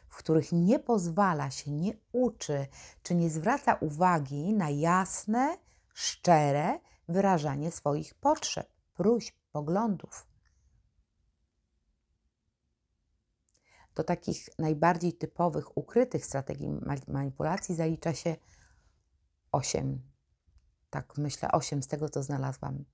w 0.08 0.16
których 0.16 0.52
nie 0.52 0.78
pozwala 0.78 1.50
się, 1.50 1.70
nie 1.70 1.92
uczy 2.12 2.66
czy 3.02 3.14
nie 3.14 3.30
zwraca 3.30 3.74
uwagi 3.74 4.52
na 4.52 4.70
jasne, 4.70 5.58
szczere 5.96 6.80
wyrażanie 7.08 7.70
swoich 7.70 8.14
potrzeb, 8.14 8.68
próśb, 8.94 9.34
poglądów. 9.52 10.26
Do 13.94 14.04
takich 14.04 14.48
najbardziej 14.58 15.12
typowych, 15.12 15.76
ukrytych 15.78 16.26
strategii 16.26 16.68
manipulacji 17.08 17.74
zalicza 17.74 18.14
się 18.14 18.36
osiem, 19.52 20.02
tak 20.90 21.18
myślę, 21.18 21.52
osiem 21.52 21.82
z 21.82 21.88
tego, 21.88 22.08
co 22.08 22.22
znalazłam. 22.22 22.84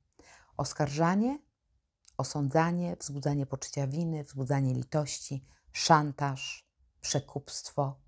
Oskarżanie, 0.56 1.38
osądzanie, 2.16 2.96
wzbudzanie 3.00 3.46
poczucia 3.46 3.86
winy, 3.86 4.24
wzbudzanie 4.24 4.74
litości, 4.74 5.44
szantaż, 5.72 6.68
przekupstwo, 7.00 8.00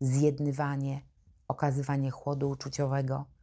zjednywanie, 0.00 1.08
okazywanie 1.48 2.10
chłodu 2.10 2.50
uczuciowego 2.50 3.39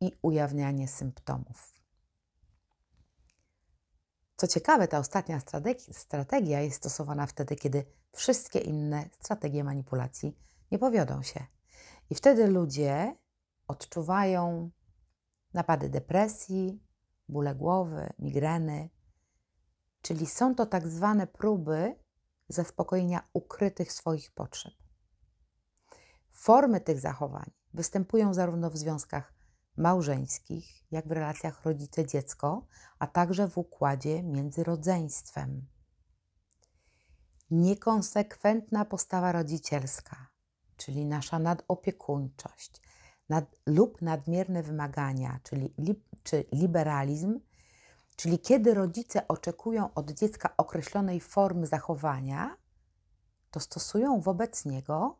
i 0.00 0.12
ujawnianie 0.22 0.88
symptomów. 0.88 1.74
Co 4.36 4.46
ciekawe, 4.46 4.88
ta 4.88 4.98
ostatnia 4.98 5.40
strategia 5.92 6.60
jest 6.60 6.76
stosowana 6.76 7.26
wtedy, 7.26 7.56
kiedy 7.56 7.84
wszystkie 8.12 8.58
inne 8.58 9.08
strategie 9.20 9.64
manipulacji 9.64 10.38
nie 10.70 10.78
powiodą 10.78 11.22
się. 11.22 11.46
I 12.10 12.14
wtedy 12.14 12.46
ludzie 12.46 13.16
odczuwają 13.68 14.70
napady 15.54 15.88
depresji, 15.88 16.82
bóle 17.28 17.54
głowy, 17.54 18.12
migreny, 18.18 18.90
czyli 20.02 20.26
są 20.26 20.54
to 20.54 20.66
tak 20.66 20.88
zwane 20.88 21.26
próby 21.26 21.96
zaspokojenia 22.48 23.28
ukrytych 23.32 23.92
swoich 23.92 24.30
potrzeb. 24.30 24.74
Formy 26.30 26.80
tych 26.80 27.00
zachowań 27.00 27.50
występują 27.74 28.34
zarówno 28.34 28.70
w 28.70 28.76
związkach 28.76 29.33
małżeńskich, 29.76 30.84
jak 30.90 31.08
w 31.08 31.12
relacjach 31.12 31.64
rodzice-dziecko, 31.64 32.66
a 32.98 33.06
także 33.06 33.48
w 33.48 33.58
układzie 33.58 34.22
między 34.22 34.64
rodzeństwem. 34.64 35.66
Niekonsekwentna 37.50 38.84
postawa 38.84 39.32
rodzicielska, 39.32 40.26
czyli 40.76 41.04
nasza 41.04 41.38
nadopiekuńczość 41.38 42.82
nad, 43.28 43.56
lub 43.66 44.02
nadmierne 44.02 44.62
wymagania, 44.62 45.40
czyli 45.42 45.74
li, 45.78 46.02
czy 46.22 46.44
liberalizm, 46.52 47.40
czyli 48.16 48.38
kiedy 48.38 48.74
rodzice 48.74 49.28
oczekują 49.28 49.94
od 49.94 50.10
dziecka 50.10 50.56
określonej 50.56 51.20
formy 51.20 51.66
zachowania, 51.66 52.56
to 53.50 53.60
stosują 53.60 54.20
wobec 54.20 54.64
niego 54.64 55.18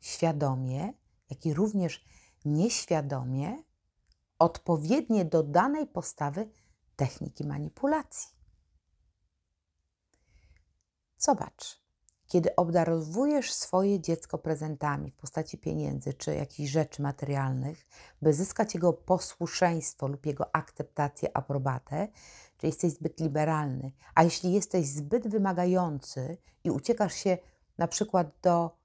świadomie, 0.00 0.92
jak 1.30 1.46
i 1.46 1.54
również 1.54 2.04
nieświadomie 2.44 3.62
odpowiednie 4.38 5.24
do 5.24 5.42
danej 5.42 5.86
postawy 5.86 6.48
techniki 6.96 7.46
manipulacji. 7.46 8.36
Zobacz, 11.18 11.86
kiedy 12.26 12.56
obdarowujesz 12.56 13.52
swoje 13.52 14.00
dziecko 14.00 14.38
prezentami 14.38 15.10
w 15.10 15.16
postaci 15.16 15.58
pieniędzy 15.58 16.14
czy 16.14 16.34
jakichś 16.34 16.70
rzeczy 16.70 17.02
materialnych, 17.02 17.86
by 18.22 18.34
zyskać 18.34 18.74
jego 18.74 18.92
posłuszeństwo 18.92 20.08
lub 20.08 20.26
jego 20.26 20.56
akceptację, 20.56 21.36
aprobatę, 21.36 22.08
czy 22.58 22.66
jesteś 22.66 22.92
zbyt 22.92 23.20
liberalny, 23.20 23.92
a 24.14 24.22
jeśli 24.22 24.52
jesteś 24.52 24.86
zbyt 24.86 25.28
wymagający 25.28 26.38
i 26.64 26.70
uciekasz 26.70 27.14
się 27.14 27.38
na 27.78 27.88
przykład 27.88 28.26
do 28.42 28.76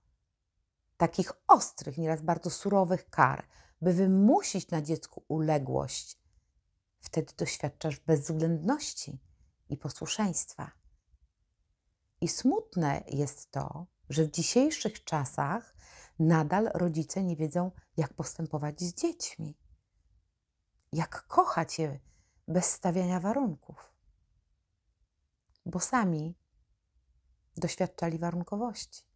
takich 0.98 1.32
ostrych, 1.48 1.98
nieraz 1.98 2.22
bardzo 2.22 2.50
surowych 2.50 3.10
kar, 3.10 3.48
by 3.82 3.94
wymusić 3.94 4.70
na 4.70 4.82
dziecku 4.82 5.24
uległość, 5.28 6.20
wtedy 7.00 7.34
doświadczasz 7.38 8.00
bezwzględności 8.00 9.20
i 9.70 9.78
posłuszeństwa. 9.78 10.72
I 12.22 12.28
smutne 12.28 13.04
jest 13.08 13.52
to, 13.52 13.88
że 14.10 14.24
w 14.24 14.32
dzisiejszych 14.32 15.04
czasach 15.04 15.76
nadal 16.20 16.72
rodzice 16.74 17.24
nie 17.24 17.36
wiedzą, 17.36 17.72
jak 17.98 18.14
postępować 18.14 18.82
z 18.82 18.94
dziećmi, 18.94 19.58
jak 20.92 21.28
kochać 21.28 21.80
je 21.80 22.00
bez 22.48 22.66
stawiania 22.66 23.20
warunków, 23.20 23.94
bo 25.66 25.80
sami 25.80 26.36
doświadczali 27.58 28.20
warunkowości. 28.20 29.11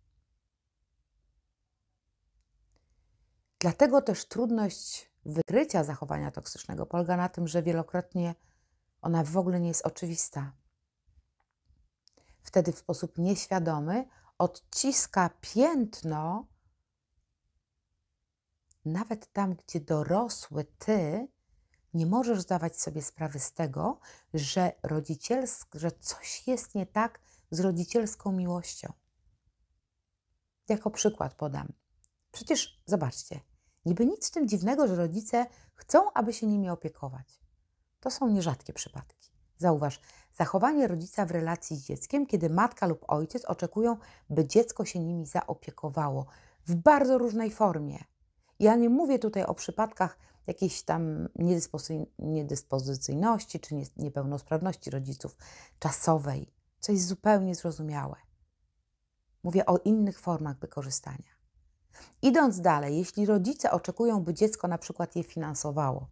Dlatego 3.66 4.02
też 4.02 4.26
trudność 4.26 5.12
wykrycia 5.26 5.84
zachowania 5.84 6.32
toksycznego 6.32 6.86
polega 6.86 7.18
na 7.18 7.30
tym, 7.30 7.48
że 7.48 7.64
wielokrotnie 7.64 8.36
ona 9.02 9.24
w 9.24 9.38
ogóle 9.38 9.60
nie 9.60 9.68
jest 9.68 9.86
oczywista. 9.86 10.52
Wtedy 12.44 12.72
w 12.72 12.78
sposób 12.78 13.18
nieświadomy 13.18 14.08
odciska 14.38 15.30
piętno 15.42 16.48
nawet 18.86 19.34
tam, 19.34 19.56
gdzie 19.56 19.80
dorosły 19.80 20.66
ty 20.66 21.28
nie 21.94 22.06
możesz 22.06 22.42
zdawać 22.42 22.82
sobie 22.82 23.02
sprawy 23.02 23.40
z 23.40 23.54
tego, 23.54 24.00
że, 24.34 24.72
rodzicielsk, 24.84 25.76
że 25.76 25.92
coś 25.92 26.48
jest 26.48 26.76
nie 26.76 26.86
tak 26.86 27.20
z 27.52 27.60
rodzicielską 27.60 28.32
miłością. 28.32 28.94
Jako 30.70 30.92
przykład 30.92 31.34
podam. 31.34 31.68
Przecież 32.32 32.82
zobaczcie, 32.86 33.40
Niby 33.86 34.06
nic 34.06 34.28
w 34.28 34.32
tym 34.32 34.48
dziwnego, 34.48 34.88
że 34.88 34.96
rodzice 34.96 35.46
chcą, 35.76 36.14
aby 36.14 36.34
się 36.34 36.48
nimi 36.48 36.70
opiekować. 36.70 37.40
To 38.00 38.12
są 38.12 38.30
nierzadkie 38.30 38.74
przypadki. 38.74 39.32
Zauważ, 39.58 40.00
zachowanie 40.34 40.88
rodzica 40.88 41.26
w 41.26 41.32
relacji 41.32 41.78
z 41.78 41.86
dzieckiem, 41.86 42.26
kiedy 42.26 42.50
matka 42.50 42.88
lub 42.88 43.06
ojciec 43.08 43.46
oczekują, 43.46 43.98
by 44.30 44.48
dziecko 44.48 44.86
się 44.86 45.00
nimi 45.00 45.26
zaopiekowało 45.26 46.26
w 46.68 46.76
bardzo 46.76 47.18
różnej 47.18 47.52
formie. 47.52 48.04
Ja 48.60 48.76
nie 48.76 48.90
mówię 48.90 49.20
tutaj 49.20 49.44
o 49.44 49.54
przypadkach 49.54 50.18
jakiejś 50.48 50.84
tam 50.84 51.30
niedyspozycyjności 52.20 53.60
czy 53.60 53.76
niepełnosprawności 53.98 54.90
rodziców 54.90 55.38
czasowej, 55.80 56.54
co 56.80 56.92
jest 56.92 57.08
zupełnie 57.08 57.56
zrozumiałe. 57.56 58.16
Mówię 59.44 59.66
o 59.66 59.78
innych 59.78 60.20
formach 60.20 60.60
wykorzystania. 60.60 61.35
Idąc 62.22 62.62
dalej, 62.62 62.98
jeśli 62.98 63.26
rodzice 63.26 63.72
oczekują, 63.72 64.24
by 64.24 64.34
dziecko 64.34 64.68
na 64.68 64.78
przykład 64.78 65.16
je 65.16 65.24
finansowało, 65.24 66.08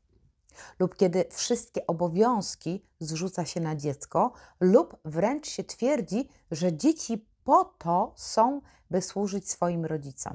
lub 0.79 0.95
kiedy 0.95 1.25
wszystkie 1.29 1.87
obowiązki 1.87 2.85
zrzuca 2.99 3.45
się 3.45 3.61
na 3.61 3.75
dziecko, 3.75 4.31
lub 4.59 4.97
wręcz 5.05 5.47
się 5.47 5.63
twierdzi, 5.63 6.29
że 6.51 6.77
dzieci 6.77 7.27
po 7.43 7.65
to 7.65 8.13
są, 8.15 8.61
by 8.89 9.01
służyć 9.01 9.49
swoim 9.51 9.85
rodzicom. 9.85 10.33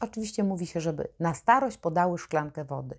Oczywiście 0.00 0.44
mówi 0.44 0.66
się, 0.66 0.80
żeby 0.80 1.08
na 1.20 1.34
starość 1.34 1.76
podały 1.76 2.18
szklankę 2.18 2.64
wody, 2.64 2.98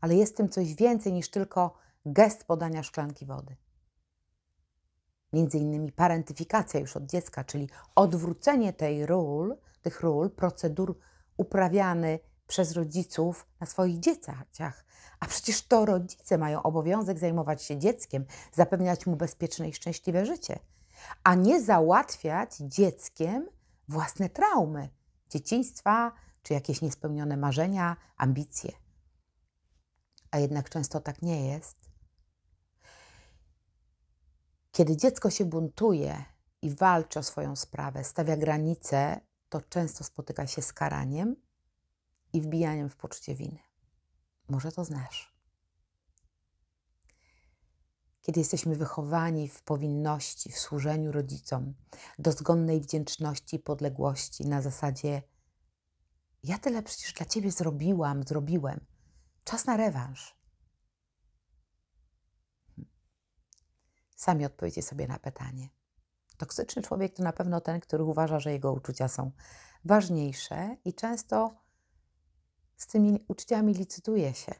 ale 0.00 0.14
jest 0.14 0.36
tym 0.36 0.48
coś 0.48 0.74
więcej 0.74 1.12
niż 1.12 1.30
tylko 1.30 1.74
gest 2.06 2.44
podania 2.44 2.82
szklanki 2.82 3.26
wody. 3.26 3.56
Między 5.32 5.58
innymi 5.58 5.92
parentyfikacja 5.92 6.80
już 6.80 6.96
od 6.96 7.06
dziecka, 7.06 7.44
czyli 7.44 7.68
odwrócenie 7.94 8.72
tej 8.72 9.06
ról 9.06 9.56
tych 9.82 10.00
ról, 10.00 10.30
procedur 10.30 10.98
uprawiany 11.36 12.18
przez 12.46 12.72
rodziców 12.72 13.46
na 13.60 13.66
swoich 13.66 13.98
dzieciach. 14.00 14.84
A 15.20 15.26
przecież 15.26 15.66
to 15.66 15.86
rodzice 15.86 16.38
mają 16.38 16.62
obowiązek 16.62 17.18
zajmować 17.18 17.62
się 17.62 17.78
dzieckiem, 17.78 18.24
zapewniać 18.52 19.06
mu 19.06 19.16
bezpieczne 19.16 19.68
i 19.68 19.74
szczęśliwe 19.74 20.26
życie, 20.26 20.58
a 21.24 21.34
nie 21.34 21.62
załatwiać 21.62 22.56
dzieckiem 22.56 23.48
własne 23.88 24.28
traumy, 24.28 24.88
dzieciństwa 25.30 26.12
czy 26.42 26.54
jakieś 26.54 26.82
niespełnione 26.82 27.36
marzenia, 27.36 27.96
ambicje. 28.16 28.72
A 30.30 30.38
jednak 30.38 30.70
często 30.70 31.00
tak 31.00 31.22
nie 31.22 31.46
jest. 31.46 31.81
Kiedy 34.72 34.96
dziecko 34.96 35.30
się 35.30 35.44
buntuje 35.44 36.24
i 36.62 36.70
walczy 36.70 37.18
o 37.18 37.22
swoją 37.22 37.56
sprawę, 37.56 38.04
stawia 38.04 38.36
granice 38.36 39.20
to 39.48 39.60
często 39.60 40.04
spotyka 40.04 40.46
się 40.46 40.62
z 40.62 40.72
karaniem 40.72 41.36
i 42.32 42.40
wbijaniem 42.40 42.88
w 42.88 42.96
poczucie 42.96 43.34
winy. 43.34 43.58
Może 44.48 44.72
to 44.72 44.84
znasz. 44.84 45.32
Kiedy 48.22 48.40
jesteśmy 48.40 48.76
wychowani 48.76 49.48
w 49.48 49.62
powinności, 49.62 50.52
w 50.52 50.58
służeniu 50.58 51.12
rodzicom, 51.12 51.74
dozgonnej 52.18 52.80
wdzięczności 52.80 53.56
i 53.56 53.58
podległości 53.58 54.46
na 54.46 54.62
zasadzie 54.62 55.22
ja 56.42 56.58
tyle 56.58 56.82
przecież 56.82 57.12
dla 57.12 57.26
Ciebie 57.26 57.50
zrobiłam, 57.50 58.22
zrobiłem. 58.22 58.80
Czas 59.44 59.66
na 59.66 59.76
rewanż. 59.76 60.41
Sami 64.22 64.46
odpowiedzcie 64.46 64.82
sobie 64.82 65.08
na 65.08 65.18
pytanie. 65.18 65.68
Toksyczny 66.36 66.82
człowiek 66.82 67.14
to 67.14 67.22
na 67.22 67.32
pewno 67.32 67.60
ten, 67.60 67.80
który 67.80 68.04
uważa, 68.04 68.40
że 68.40 68.52
jego 68.52 68.72
uczucia 68.72 69.08
są 69.08 69.30
ważniejsze 69.84 70.76
i 70.84 70.94
często 70.94 71.54
z 72.76 72.86
tymi 72.86 73.24
uczuciami 73.28 73.74
licytuje 73.74 74.34
się. 74.34 74.52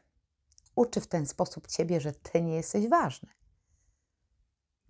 Uczy 0.75 1.01
w 1.01 1.07
ten 1.07 1.25
sposób 1.25 1.67
ciebie, 1.67 2.01
że 2.01 2.11
ty 2.11 2.41
nie 2.41 2.55
jesteś 2.55 2.89
ważny. 2.89 3.29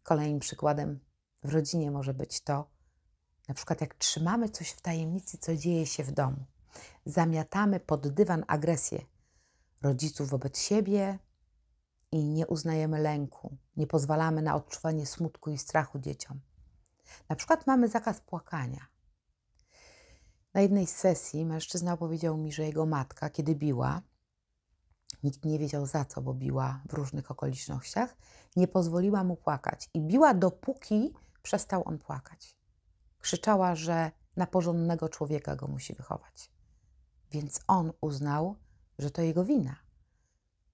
Kolejnym 0.03 0.39
przykładem 0.39 0.99
w 1.43 1.53
rodzinie 1.53 1.91
może 1.91 2.13
być 2.13 2.41
to, 2.41 2.69
na 3.47 3.53
przykład 3.53 3.81
jak 3.81 3.95
trzymamy 3.95 4.49
coś 4.49 4.69
w 4.69 4.81
tajemnicy, 4.81 5.38
co 5.38 5.55
dzieje 5.55 5.86
się 5.86 6.03
w 6.03 6.12
domu. 6.12 6.45
Zamiatamy 7.05 7.79
pod 7.79 8.07
dywan 8.07 8.45
agresję 8.47 9.05
rodziców 9.81 10.29
wobec 10.29 10.59
siebie 10.59 11.19
i 12.12 12.29
nie 12.29 12.47
uznajemy 12.47 12.99
lęku, 12.99 13.57
Nie 13.77 13.88
pozwalamy 13.88 14.41
na 14.41 14.55
odczuwanie 14.55 15.05
smutku 15.05 15.49
i 15.49 15.57
strachu 15.57 15.99
dzieciom. 15.99 16.39
Na 17.29 17.36
przykład 17.36 17.67
mamy 17.67 17.88
zakaz 17.88 18.21
płakania. 18.21 18.88
Na 20.53 20.62
jednej 20.62 20.88
z 20.88 20.95
sesji 20.95 21.45
mężczyzna 21.45 21.97
powiedział 21.97 22.38
mi, 22.38 22.51
że 22.51 22.63
jego 22.63 22.86
matka, 22.86 23.29
kiedy 23.29 23.55
biła, 23.55 24.01
nikt 25.23 25.45
nie 25.45 25.59
wiedział 25.59 25.86
za 25.86 26.05
co, 26.05 26.21
bo 26.21 26.33
biła 26.33 26.81
w 26.89 26.93
różnych 26.93 27.31
okolicznościach, 27.31 28.17
nie 28.55 28.67
pozwoliła 28.67 29.23
mu 29.23 29.36
płakać 29.36 29.89
i 29.93 30.01
biła 30.01 30.33
dopóki 30.33 31.13
przestał 31.43 31.83
on 31.86 31.99
płakać. 31.99 32.57
Krzyczała, 33.19 33.75
że 33.75 34.12
na 34.36 34.47
porządnego 34.47 35.09
człowieka 35.09 35.55
go 35.55 35.67
musi 35.67 35.93
wychować. 35.93 36.51
Więc 37.31 37.59
on 37.67 37.93
uznał, 38.01 38.55
że 38.99 39.12
to 39.12 39.21
jego 39.21 39.45
wina, 39.45 39.75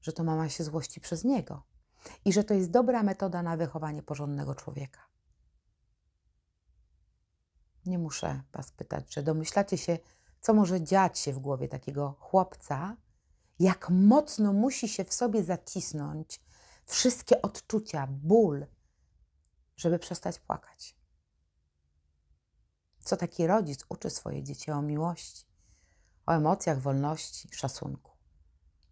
że 0.02 0.14
to 0.14 0.24
mama 0.24 0.50
się 0.50 0.64
złości 0.64 1.02
przez 1.02 1.24
niego 1.24 1.64
i 2.26 2.34
że 2.34 2.44
to 2.44 2.54
jest 2.54 2.72
dobra 2.72 3.04
metoda 3.04 3.44
na 3.44 3.58
wychowanie 3.58 4.04
porządnego 4.04 4.56
człowieka. 4.56 5.00
Nie 7.86 8.00
muszę 8.00 8.44
Was 8.54 8.72
pytać, 8.72 9.06
czy 9.08 9.24
domyślacie 9.24 9.78
się, 9.78 10.00
co 10.42 10.54
może 10.54 10.82
dziać 10.82 11.20
się 11.20 11.34
w 11.34 11.40
głowie 11.40 11.68
takiego 11.68 12.16
chłopca, 12.20 12.98
jak 13.60 13.90
mocno 13.90 14.54
musi 14.54 14.88
się 14.88 15.04
w 15.06 15.14
sobie 15.14 15.44
zacisnąć 15.44 16.42
wszystkie 16.86 17.42
odczucia, 17.42 18.08
ból, 18.08 18.66
żeby 19.78 20.00
przestać 20.00 20.40
płakać. 20.40 20.96
Co 23.00 23.18
taki 23.18 23.48
rodzic 23.48 23.86
uczy 23.90 24.10
swoje 24.10 24.44
dzieci 24.44 24.72
o 24.72 24.82
miłości, 24.82 25.46
o 26.26 26.32
emocjach, 26.32 26.82
wolności, 26.82 27.50
szacunku. 27.52 28.12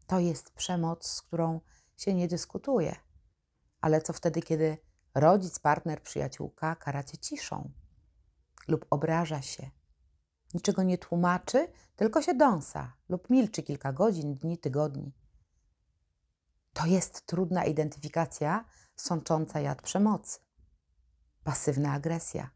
To 0.08 0.20
jest 0.20 0.52
przemoc, 0.52 1.08
z 1.08 1.22
którą 1.22 1.62
się 1.98 2.14
nie 2.14 2.28
dyskutuje. 2.28 2.96
Ale 3.82 4.02
co 4.02 4.14
wtedy, 4.14 4.42
kiedy 4.42 4.78
rodzic, 5.16 5.60
partner, 5.60 6.04
przyjaciółka 6.04 6.76
karacie 6.76 7.18
ciszą 7.18 7.72
lub 8.68 8.86
obraża 8.90 9.42
się? 9.42 9.72
Niczego 10.54 10.84
nie 10.84 10.98
tłumaczy, 10.98 11.68
tylko 11.96 12.22
się 12.22 12.34
dąsa 12.34 12.94
lub 13.10 13.30
milczy 13.30 13.64
kilka 13.64 13.94
godzin, 13.94 14.36
dni, 14.36 14.58
tygodni. 14.58 15.14
To 16.74 16.86
jest 16.86 17.26
trudna 17.26 17.66
identyfikacja 17.66 18.66
sącząca 18.96 19.60
jad 19.60 19.82
przemocy. 19.82 20.40
Pasywna 21.44 21.94
agresja, 21.94 22.50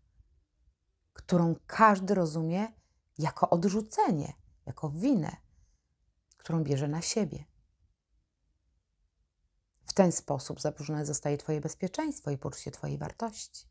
którą 1.14 1.56
każdy 1.68 2.14
rozumie 2.14 2.68
jako 3.18 3.50
odrzucenie, 3.50 4.34
jako 4.66 4.90
winę, 4.90 5.38
którą 6.38 6.64
bierze 6.64 6.88
na 6.88 7.02
siebie. 7.02 7.46
W 9.92 9.94
ten 9.94 10.12
sposób 10.12 10.62
zaburzone 10.62 11.06
zostaje 11.06 11.38
Twoje 11.38 11.62
bezpieczeństwo 11.62 12.32
i 12.32 12.38
poczucie 12.38 12.72
Twojej 12.72 12.98
wartości. 12.98 13.68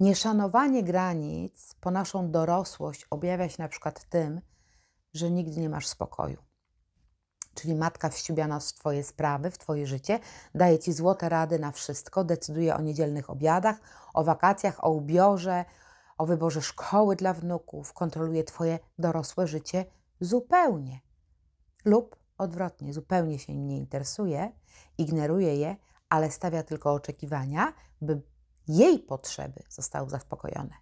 Nieszanowanie 0.00 0.82
granic 0.82 1.74
po 1.80 1.90
naszą 1.90 2.30
dorosłość 2.30 3.06
objawia 3.10 3.48
się 3.48 3.62
na 3.62 3.68
przykład 3.68 4.04
tym, 4.08 4.40
że 5.14 5.30
nigdy 5.30 5.60
nie 5.60 5.68
masz 5.68 5.86
spokoju. 5.86 6.42
Czyli 7.54 7.74
matka 7.74 8.08
wściubiana 8.08 8.60
w 8.60 8.72
Twoje 8.72 9.04
sprawy, 9.04 9.50
w 9.50 9.58
Twoje 9.58 9.86
życie, 9.86 10.20
daje 10.54 10.78
Ci 10.78 10.92
złote 10.92 11.28
rady 11.28 11.58
na 11.58 11.72
wszystko, 11.72 12.24
decyduje 12.24 12.76
o 12.76 12.80
niedzielnych 12.80 13.30
obiadach, 13.30 13.76
o 14.14 14.24
wakacjach, 14.24 14.84
o 14.84 14.90
ubiorze, 14.90 15.64
o 16.18 16.26
wyborze 16.26 16.62
szkoły 16.62 17.16
dla 17.16 17.32
wnuków, 17.32 17.92
kontroluje 17.92 18.44
Twoje 18.44 18.78
dorosłe 18.98 19.46
życie 19.46 19.84
zupełnie. 20.20 21.00
Lub 21.84 22.25
odwrotnie, 22.38 22.92
zupełnie 22.92 23.38
się 23.38 23.54
nim 23.54 23.68
nie 23.68 23.78
interesuje, 23.78 24.52
ignoruje 24.98 25.56
je, 25.56 25.76
ale 26.08 26.30
stawia 26.30 26.62
tylko 26.62 26.92
oczekiwania, 26.92 27.72
by 28.00 28.22
jej 28.68 28.98
potrzeby 28.98 29.62
zostały 29.68 30.10
zaspokojone. 30.10 30.74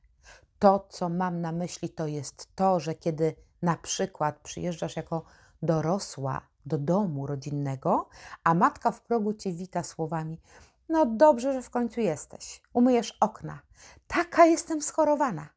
To, 0.59 0.87
co 0.91 1.09
mam 1.09 1.41
na 1.41 1.53
myśli, 1.53 1.89
to 1.89 2.07
jest 2.07 2.55
to, 2.55 2.81
że 2.81 2.95
kiedy 2.95 3.35
na 3.63 3.77
przykład 3.77 4.41
przyjeżdżasz 4.41 4.97
jako 4.97 5.25
dorosła 5.63 6.41
do 6.67 6.79
domu 6.79 7.27
rodzinnego, 7.27 8.09
a 8.45 8.55
matka 8.55 8.91
w 8.91 9.01
progu 9.01 9.35
cię 9.35 9.53
wita 9.53 9.83
słowami: 9.83 10.41
No 10.89 11.07
dobrze, 11.07 11.53
że 11.53 11.63
w 11.63 11.71
końcu 11.71 12.01
jesteś. 12.01 12.63
Umyjesz 12.73 13.17
okna. 13.21 13.61
Taka 14.07 14.47
jestem 14.47 14.83
schorowana. 14.83 15.49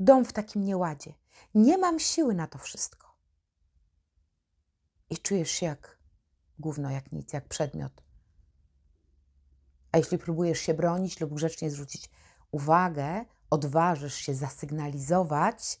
Dom 0.00 0.24
w 0.24 0.32
takim 0.32 0.64
nieładzie. 0.64 1.14
Nie 1.54 1.78
mam 1.78 1.98
siły 1.98 2.34
na 2.34 2.46
to 2.46 2.58
wszystko. 2.58 3.09
I 5.10 5.18
czujesz 5.18 5.50
się 5.50 5.66
jak 5.66 5.98
gówno, 6.58 6.90
jak 6.90 7.12
nic, 7.12 7.32
jak 7.32 7.48
przedmiot. 7.48 8.02
A 9.92 9.98
jeśli 9.98 10.18
próbujesz 10.18 10.60
się 10.60 10.74
bronić 10.74 11.20
lub 11.20 11.34
grzecznie 11.34 11.70
zwrócić 11.70 12.10
uwagę, 12.50 13.24
odważysz 13.50 14.14
się 14.14 14.34
zasygnalizować, 14.34 15.80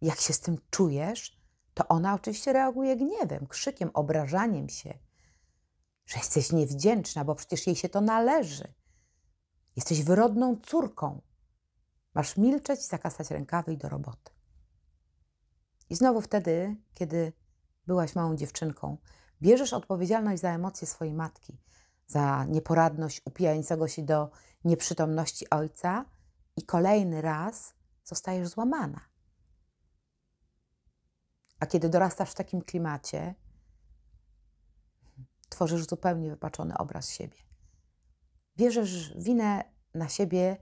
jak 0.00 0.20
się 0.20 0.32
z 0.32 0.40
tym 0.40 0.58
czujesz, 0.70 1.42
to 1.74 1.88
ona 1.88 2.14
oczywiście 2.14 2.52
reaguje 2.52 2.96
gniewem, 2.96 3.46
krzykiem, 3.46 3.90
obrażaniem 3.94 4.68
się, 4.68 4.98
że 6.06 6.18
jesteś 6.18 6.52
niewdzięczna, 6.52 7.24
bo 7.24 7.34
przecież 7.34 7.66
jej 7.66 7.76
się 7.76 7.88
to 7.88 8.00
należy. 8.00 8.74
Jesteś 9.76 10.02
wyrodną 10.02 10.56
córką. 10.56 11.22
Masz 12.14 12.36
milczeć, 12.36 12.86
zakasać 12.86 13.30
rękawy 13.30 13.72
i 13.72 13.76
do 13.76 13.88
roboty. 13.88 14.32
I 15.90 15.96
znowu 15.96 16.20
wtedy, 16.20 16.76
kiedy 16.94 17.32
byłaś 17.86 18.14
małą 18.14 18.36
dziewczynką, 18.36 18.96
bierzesz 19.42 19.72
odpowiedzialność 19.72 20.42
za 20.42 20.50
emocje 20.50 20.86
swojej 20.86 21.14
matki, 21.14 21.60
za 22.06 22.44
nieporadność 22.44 23.22
upijającego 23.24 23.88
się 23.88 24.02
do 24.02 24.30
nieprzytomności 24.64 25.50
ojca 25.50 26.04
i 26.56 26.62
kolejny 26.62 27.22
raz 27.22 27.74
zostajesz 28.04 28.48
złamana. 28.48 29.00
A 31.60 31.66
kiedy 31.66 31.88
dorastasz 31.88 32.30
w 32.30 32.34
takim 32.34 32.62
klimacie, 32.62 33.34
tworzysz 35.48 35.86
zupełnie 35.86 36.30
wypaczony 36.30 36.78
obraz 36.78 37.10
siebie. 37.10 37.38
Bierzesz 38.56 39.14
winę 39.16 39.64
na 39.94 40.08
siebie 40.08 40.56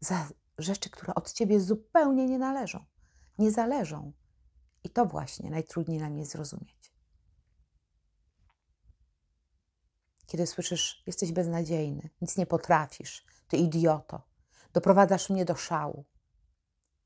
za 0.00 0.28
rzeczy, 0.58 0.90
które 0.90 1.14
od 1.14 1.32
ciebie 1.32 1.60
zupełnie 1.60 2.26
nie 2.26 2.38
należą, 2.38 2.84
nie 3.38 3.50
zależą. 3.50 4.12
I 4.84 4.90
to 4.90 5.06
właśnie 5.06 5.50
najtrudniej 5.50 5.98
nam 5.98 6.18
jest 6.18 6.32
zrozumieć. 6.32 6.92
Kiedy 10.26 10.46
słyszysz, 10.46 11.02
jesteś 11.06 11.32
beznadziejny, 11.32 12.10
nic 12.20 12.36
nie 12.36 12.46
potrafisz, 12.46 13.26
ty 13.48 13.56
idioto, 13.56 14.22
doprowadzasz 14.72 15.30
mnie 15.30 15.44
do 15.44 15.56
szału. 15.56 16.04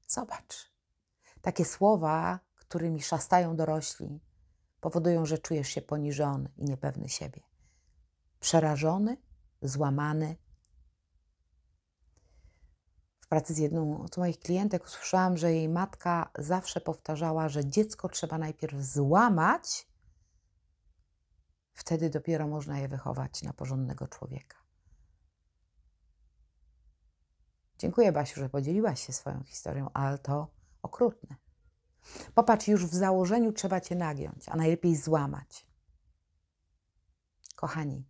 Zobacz, 0.06 0.72
takie 1.40 1.64
słowa, 1.64 2.40
którymi 2.54 3.02
szastają 3.02 3.56
dorośli, 3.56 4.20
powodują, 4.80 5.26
że 5.26 5.38
czujesz 5.38 5.68
się 5.68 5.82
poniżony 5.82 6.52
i 6.56 6.64
niepewny 6.64 7.08
siebie. 7.08 7.40
Przerażony, 8.40 9.16
złamany. 9.62 10.36
Pracy 13.34 13.54
z 13.54 13.58
jedną 13.58 14.06
z 14.12 14.16
moich 14.16 14.38
klientek 14.38 14.84
usłyszałam, 14.84 15.36
że 15.36 15.52
jej 15.52 15.68
matka 15.68 16.30
zawsze 16.38 16.80
powtarzała, 16.80 17.48
że 17.48 17.66
dziecko 17.66 18.08
trzeba 18.08 18.38
najpierw 18.38 18.80
złamać, 18.80 19.88
wtedy 21.72 22.10
dopiero 22.10 22.48
można 22.48 22.78
je 22.78 22.88
wychować 22.88 23.42
na 23.42 23.52
porządnego 23.52 24.08
człowieka. 24.08 24.56
Dziękuję, 27.78 28.12
Basiu, 28.12 28.40
że 28.40 28.48
podzieliłaś 28.48 29.06
się 29.06 29.12
swoją 29.12 29.42
historią, 29.42 29.90
ale 29.94 30.18
to 30.18 30.50
okrutne. 30.82 31.36
Popatrz, 32.34 32.68
już 32.68 32.86
w 32.86 32.94
założeniu 32.94 33.52
trzeba 33.52 33.80
cię 33.80 33.96
nagiąć, 33.96 34.48
a 34.48 34.56
najlepiej 34.56 34.96
złamać. 34.96 35.66
Kochani, 37.56 38.08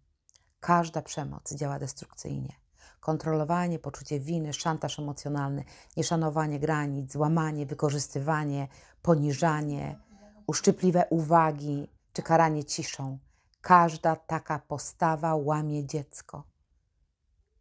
każda 0.60 1.02
przemoc 1.02 1.54
działa 1.54 1.78
destrukcyjnie. 1.78 2.63
Kontrolowanie, 3.04 3.78
poczucie 3.78 4.20
winy, 4.20 4.52
szantaż 4.52 4.98
emocjonalny, 4.98 5.64
nieszanowanie 5.96 6.60
granic, 6.60 7.12
złamanie, 7.12 7.66
wykorzystywanie, 7.66 8.68
poniżanie, 9.02 9.98
uszczypliwe 10.46 11.06
uwagi 11.10 11.88
czy 12.12 12.22
karanie 12.22 12.64
ciszą. 12.64 13.18
Każda 13.60 14.16
taka 14.16 14.58
postawa 14.58 15.34
łamie 15.34 15.86
dziecko, 15.86 16.44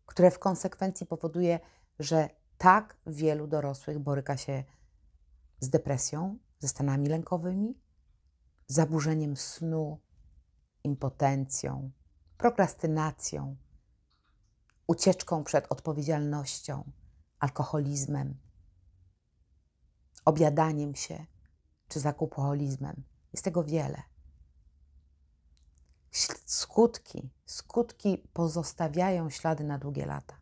które 0.06 0.32
w 0.32 0.40
konsekwencji 0.40 1.06
powoduje, 1.06 1.60
że 2.00 2.30
tak 2.58 2.98
wielu 3.08 3.48
dorosłych 3.48 4.00
boryka 4.00 4.38
się 4.38 4.64
z 5.60 5.70
depresją, 5.70 6.38
ze 6.60 6.68
stanami 6.68 7.08
lękowymi, 7.08 7.78
zaburzeniem 8.68 9.38
snu, 9.38 10.00
impotencją, 10.84 11.92
prokrastynacją, 12.38 13.56
ucieczką 14.88 15.44
przed 15.44 15.72
odpowiedzialnością, 15.72 16.92
alkoholizmem, 17.40 18.38
objadaniem 20.26 20.96
się 20.96 21.26
czy 21.88 22.00
zakupoholizmem. 22.00 23.04
Jest 23.34 23.44
tego 23.44 23.64
wiele. 23.64 24.04
skutki, 26.46 27.30
skutki 27.46 28.18
pozostawiają 28.34 29.30
ślady 29.30 29.64
na 29.64 29.78
długie 29.78 30.06
lata. 30.06 30.38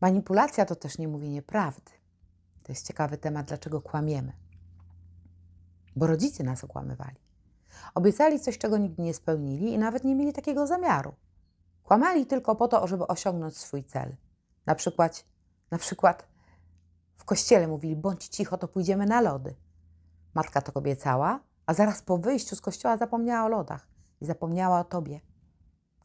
Manipulacja 0.00 0.64
to 0.64 0.76
też 0.76 0.98
nie 0.98 1.08
mówienie 1.08 1.42
prawdy. 1.42 1.92
To 2.62 2.72
jest 2.72 2.86
ciekawy 2.86 3.18
temat, 3.18 3.46
dlaczego 3.46 3.82
kłamiemy. 3.82 4.32
Bo 5.96 6.06
rodzice 6.06 6.44
nas 6.44 6.64
okłamywali. 6.64 7.27
Obiecali 7.94 8.40
coś, 8.40 8.58
czego 8.58 8.78
nigdy 8.78 9.02
nie 9.02 9.14
spełnili 9.14 9.72
i 9.72 9.78
nawet 9.78 10.04
nie 10.04 10.14
mieli 10.14 10.32
takiego 10.32 10.66
zamiaru. 10.66 11.14
Kłamali 11.82 12.26
tylko 12.26 12.56
po 12.56 12.68
to, 12.68 12.86
żeby 12.86 13.06
osiągnąć 13.06 13.56
swój 13.56 13.84
cel. 13.84 14.16
Na 14.66 14.74
przykład, 14.74 15.24
na 15.70 15.78
przykład 15.78 16.28
w 17.16 17.24
kościele 17.24 17.68
mówili: 17.68 17.96
bądź 17.96 18.28
cicho, 18.28 18.58
to 18.58 18.68
pójdziemy 18.68 19.06
na 19.06 19.20
lody. 19.20 19.54
Matka 20.34 20.60
to 20.60 20.72
obiecała, 20.74 21.40
a 21.66 21.74
zaraz 21.74 22.02
po 22.02 22.18
wyjściu 22.18 22.56
z 22.56 22.60
kościoła 22.60 22.96
zapomniała 22.96 23.46
o 23.46 23.48
lodach 23.48 23.88
i 24.20 24.26
zapomniała 24.26 24.80
o 24.80 24.84
tobie. 24.84 25.20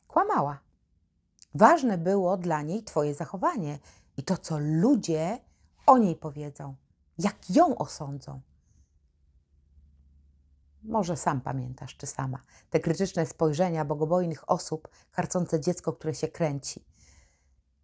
Kłamała. 0.08 0.60
Ważne 1.56 1.98
było 1.98 2.38
dla 2.38 2.62
niej 2.62 2.84
Twoje 2.84 3.16
zachowanie 3.16 3.80
i 4.18 4.24
to, 4.24 4.38
co 4.38 4.58
ludzie 4.60 5.40
o 5.86 5.98
niej 5.98 6.16
powiedzą, 6.16 6.76
jak 7.18 7.50
ją 7.50 7.78
osądzą. 7.78 8.42
Może 10.84 11.18
sam 11.18 11.42
pamiętasz, 11.42 11.98
czy 11.98 12.08
sama, 12.08 12.44
te 12.70 12.80
krytyczne 12.80 13.26
spojrzenia 13.26 13.86
bogobojnych 13.86 14.50
osób 14.52 14.88
karcące 15.12 15.60
dziecko, 15.60 15.94
które 15.94 16.16
się 16.16 16.28
kręci. 16.28 16.86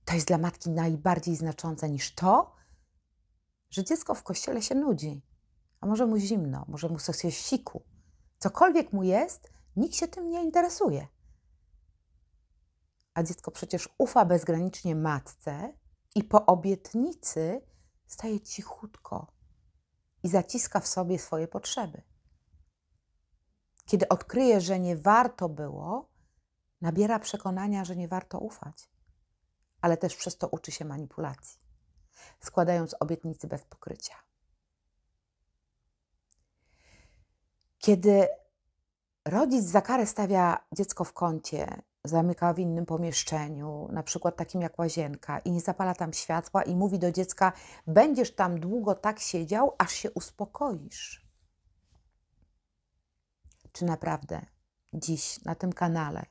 To 0.06 0.14
jest 0.14 0.28
dla 0.28 0.38
matki 0.38 0.70
najbardziej 0.70 1.36
znaczące 1.36 1.90
niż 1.90 2.16
to, 2.16 2.56
że 3.70 3.84
dziecko 3.84 4.16
w 4.16 4.24
kościele 4.24 4.62
się 4.62 4.76
nudzi. 4.76 5.22
A 5.82 5.86
może 5.86 6.06
mu 6.06 6.18
zimno, 6.18 6.66
może 6.68 6.90
mu 6.90 6.96
chce 6.96 7.32
siku. 7.32 7.84
Cokolwiek 8.40 8.94
mu 8.94 9.04
jest, 9.04 9.50
nikt 9.76 9.96
się 9.96 10.08
tym 10.08 10.30
nie 10.30 10.44
interesuje 10.44 11.08
a 13.20 13.24
dziecko 13.24 13.52
przecież 13.52 13.90
ufa 13.98 14.26
bezgranicznie 14.26 14.96
matce 14.96 15.74
i 16.16 16.24
po 16.24 16.46
obietnicy 16.46 17.62
staje 18.08 18.40
cichutko 18.40 19.28
i 20.24 20.30
zaciska 20.30 20.80
w 20.80 20.88
sobie 20.88 21.20
swoje 21.20 21.48
potrzeby. 21.48 22.02
Kiedy 23.90 24.08
odkryje, 24.08 24.62
że 24.62 24.80
nie 24.80 24.98
warto 24.98 25.50
było, 25.50 26.10
nabiera 26.82 27.20
przekonania, 27.20 27.86
że 27.86 27.96
nie 27.96 28.08
warto 28.08 28.40
ufać, 28.40 28.90
ale 29.82 29.98
też 29.98 30.16
przez 30.16 30.38
to 30.38 30.48
uczy 30.48 30.72
się 30.72 30.86
manipulacji, 30.86 31.60
składając 32.40 32.96
obietnicy 33.00 33.48
bez 33.48 33.64
pokrycia. 33.64 34.16
Kiedy 37.78 38.28
rodzic 39.26 39.66
za 39.66 39.82
karę 39.82 40.06
stawia 40.06 40.66
dziecko 40.72 41.04
w 41.04 41.14
kącie 41.14 41.82
zamyka 42.04 42.54
w 42.54 42.60
innym 42.60 42.86
pomieszczeniu, 42.86 43.88
na 43.92 44.04
przykład 44.04 44.36
takim 44.36 44.62
jak 44.62 44.80
łazienka, 44.80 45.40
i 45.40 45.52
nie 45.52 45.62
zapala 45.62 45.96
tam 45.96 46.14
światła, 46.14 46.64
i 46.64 46.76
mówi 46.76 47.00
do 47.00 47.12
dziecka: 47.12 47.54
Będziesz 47.88 48.36
tam 48.36 48.60
długo 48.60 48.96
tak 48.96 49.20
siedział, 49.20 49.76
aż 49.78 49.92
się 49.92 50.12
uspokoisz. 50.12 51.29
Czy 53.72 53.86
naprawdę 53.86 54.46
dziś 54.94 55.46
na 55.46 55.56
tym 55.56 55.74
kanale 55.74 56.26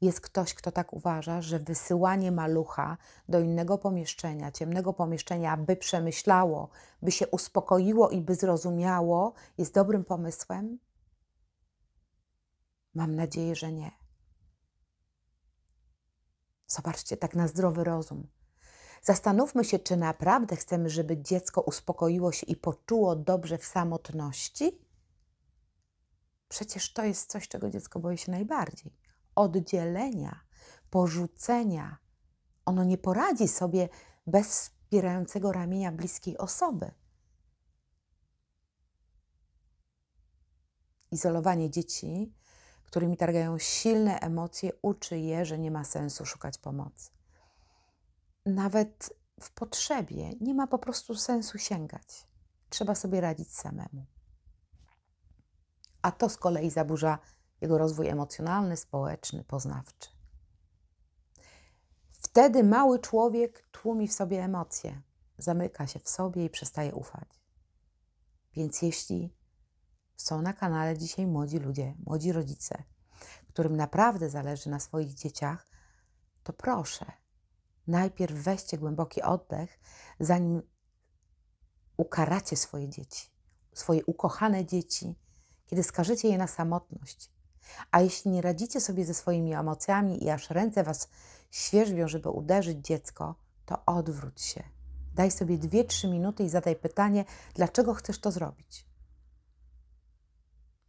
jest 0.00 0.20
ktoś, 0.20 0.54
kto 0.54 0.72
tak 0.72 0.92
uważa, 0.92 1.42
że 1.42 1.58
wysyłanie 1.58 2.32
malucha 2.32 2.96
do 3.28 3.40
innego 3.40 3.78
pomieszczenia, 3.78 4.52
ciemnego 4.52 4.92
pomieszczenia, 4.92 5.56
by 5.56 5.76
przemyślało, 5.76 6.68
by 7.02 7.12
się 7.12 7.26
uspokoiło 7.26 8.10
i 8.10 8.20
by 8.20 8.34
zrozumiało, 8.34 9.32
jest 9.58 9.74
dobrym 9.74 10.04
pomysłem? 10.04 10.78
Mam 12.94 13.14
nadzieję, 13.14 13.54
że 13.54 13.72
nie. 13.72 13.90
Zobaczcie, 16.66 17.16
tak 17.16 17.34
na 17.34 17.48
zdrowy 17.48 17.84
rozum. 17.84 18.28
Zastanówmy 19.02 19.64
się, 19.64 19.78
czy 19.78 19.96
naprawdę 19.96 20.56
chcemy, 20.56 20.90
żeby 20.90 21.22
dziecko 21.22 21.60
uspokoiło 21.60 22.32
się 22.32 22.46
i 22.46 22.56
poczuło 22.56 23.16
dobrze 23.16 23.58
w 23.58 23.64
samotności? 23.64 24.85
Przecież 26.48 26.92
to 26.92 27.04
jest 27.04 27.30
coś, 27.30 27.48
czego 27.48 27.70
dziecko 27.70 28.00
boi 28.00 28.18
się 28.18 28.32
najbardziej. 28.32 28.92
Oddzielenia, 29.34 30.40
porzucenia. 30.90 31.96
Ono 32.64 32.84
nie 32.84 32.98
poradzi 32.98 33.48
sobie 33.48 33.88
bez 34.26 34.48
wspierającego 34.48 35.52
ramienia 35.52 35.92
bliskiej 35.92 36.38
osoby. 36.38 36.90
Izolowanie 41.10 41.70
dzieci 41.70 42.32
którymi 42.86 43.16
targają 43.16 43.58
silne 43.58 44.18
emocje, 44.18 44.72
uczy 44.82 45.18
je, 45.18 45.44
że 45.44 45.58
nie 45.58 45.70
ma 45.70 45.84
sensu 45.84 46.26
szukać 46.26 46.58
pomocy. 46.58 47.10
Nawet 48.46 49.14
w 49.40 49.50
potrzebie 49.50 50.30
nie 50.40 50.54
ma 50.54 50.66
po 50.66 50.78
prostu 50.78 51.14
sensu 51.14 51.58
sięgać. 51.58 52.26
Trzeba 52.70 52.94
sobie 52.94 53.20
radzić 53.20 53.52
samemu. 53.54 54.06
A 56.06 56.12
to 56.12 56.28
z 56.28 56.36
kolei 56.36 56.70
zaburza 56.70 57.18
jego 57.60 57.78
rozwój 57.78 58.08
emocjonalny, 58.08 58.76
społeczny, 58.76 59.44
poznawczy. 59.44 60.10
Wtedy 62.10 62.64
mały 62.64 62.98
człowiek 62.98 63.68
tłumi 63.72 64.08
w 64.08 64.12
sobie 64.12 64.44
emocje, 64.44 65.02
zamyka 65.38 65.86
się 65.86 65.98
w 65.98 66.08
sobie 66.08 66.44
i 66.44 66.50
przestaje 66.50 66.94
ufać. 66.94 67.28
Więc 68.52 68.82
jeśli 68.82 69.34
są 70.16 70.42
na 70.42 70.52
kanale 70.52 70.98
dzisiaj 70.98 71.26
młodzi 71.26 71.58
ludzie, 71.58 71.94
młodzi 72.06 72.32
rodzice, 72.32 72.82
którym 73.48 73.76
naprawdę 73.76 74.30
zależy 74.30 74.70
na 74.70 74.80
swoich 74.80 75.14
dzieciach, 75.14 75.66
to 76.42 76.52
proszę, 76.52 77.06
najpierw 77.86 78.34
weźcie 78.34 78.78
głęboki 78.78 79.22
oddech, 79.22 79.80
zanim 80.20 80.62
ukaracie 81.96 82.56
swoje 82.56 82.88
dzieci, 82.88 83.30
swoje 83.72 84.04
ukochane 84.04 84.64
dzieci, 84.64 85.25
kiedy 85.66 85.82
skażecie 85.82 86.28
je 86.28 86.38
na 86.38 86.46
samotność. 86.46 87.30
A 87.90 88.00
jeśli 88.00 88.30
nie 88.30 88.42
radzicie 88.42 88.80
sobie 88.80 89.04
ze 89.04 89.14
swoimi 89.14 89.54
emocjami 89.54 90.24
i 90.24 90.30
aż 90.30 90.50
ręce 90.50 90.84
was 90.84 91.08
świerzbią, 91.50 92.08
żeby 92.08 92.30
uderzyć 92.30 92.86
dziecko, 92.86 93.34
to 93.66 93.84
odwróć 93.86 94.42
się. 94.42 94.62
Daj 95.14 95.30
sobie 95.30 95.58
2-3 95.58 96.10
minuty 96.10 96.44
i 96.44 96.48
zadaj 96.48 96.76
pytanie, 96.76 97.24
dlaczego 97.54 97.94
chcesz 97.94 98.20
to 98.20 98.30
zrobić. 98.30 98.86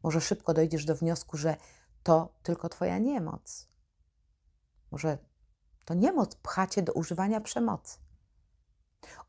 Może 0.03 0.21
szybko 0.21 0.53
dojdziesz 0.53 0.85
do 0.85 0.95
wniosku, 0.95 1.37
że 1.37 1.55
to 2.03 2.33
tylko 2.43 2.69
Twoja 2.69 2.97
niemoc. 2.97 3.67
Może 4.91 5.17
to 5.85 5.93
niemoc 5.93 6.35
pcha 6.35 6.67
Cię 6.67 6.81
do 6.81 6.93
używania 6.93 7.41
przemocy. 7.41 7.97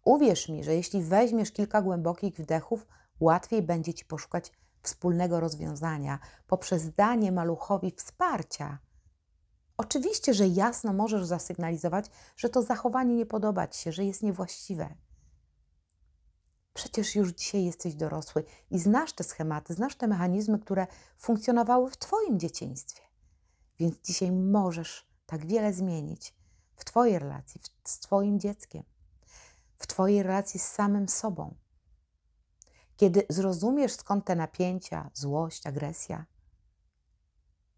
Uwierz 0.04 0.48
mi, 0.48 0.64
że 0.64 0.74
jeśli 0.74 1.02
weźmiesz 1.02 1.52
kilka 1.52 1.82
głębokich 1.82 2.34
wdechów, 2.34 2.86
łatwiej 3.20 3.62
będzie 3.62 3.94
Ci 3.94 4.04
poszukać 4.04 4.52
wspólnego 4.82 5.40
rozwiązania 5.40 6.18
poprzez 6.46 6.94
danie 6.94 7.32
maluchowi 7.32 7.90
wsparcia. 7.90 8.78
Oczywiście, 9.76 10.34
że 10.34 10.46
jasno 10.46 10.92
możesz 10.92 11.24
zasygnalizować, 11.24 12.10
że 12.36 12.48
to 12.48 12.62
zachowanie 12.62 13.14
nie 13.14 13.26
podoba 13.26 13.66
Ci 13.66 13.82
się, 13.82 13.92
że 13.92 14.04
jest 14.04 14.22
niewłaściwe. 14.22 14.94
Przecież 16.74 17.14
już 17.14 17.28
dzisiaj 17.28 17.64
jesteś 17.64 17.94
dorosły 17.94 18.44
i 18.70 18.78
znasz 18.78 19.12
te 19.12 19.24
schematy, 19.24 19.74
znasz 19.74 19.96
te 19.96 20.06
mechanizmy, 20.08 20.58
które 20.58 20.86
funkcjonowały 21.16 21.90
w 21.90 21.96
Twoim 21.96 22.40
dzieciństwie. 22.40 23.02
Więc 23.78 24.00
dzisiaj 24.00 24.32
możesz 24.32 25.08
tak 25.26 25.46
wiele 25.46 25.72
zmienić 25.72 26.34
w 26.76 26.84
Twojej 26.84 27.18
relacji 27.18 27.60
z 27.84 27.98
Twoim 27.98 28.40
dzieckiem, 28.40 28.82
w 29.76 29.86
Twojej 29.86 30.22
relacji 30.22 30.60
z 30.60 30.68
samym 30.68 31.08
sobą. 31.08 31.54
Kiedy 32.98 33.26
zrozumiesz 33.28 33.92
skąd 33.92 34.24
te 34.24 34.36
napięcia, 34.36 35.10
złość, 35.14 35.66
agresja, 35.66 36.26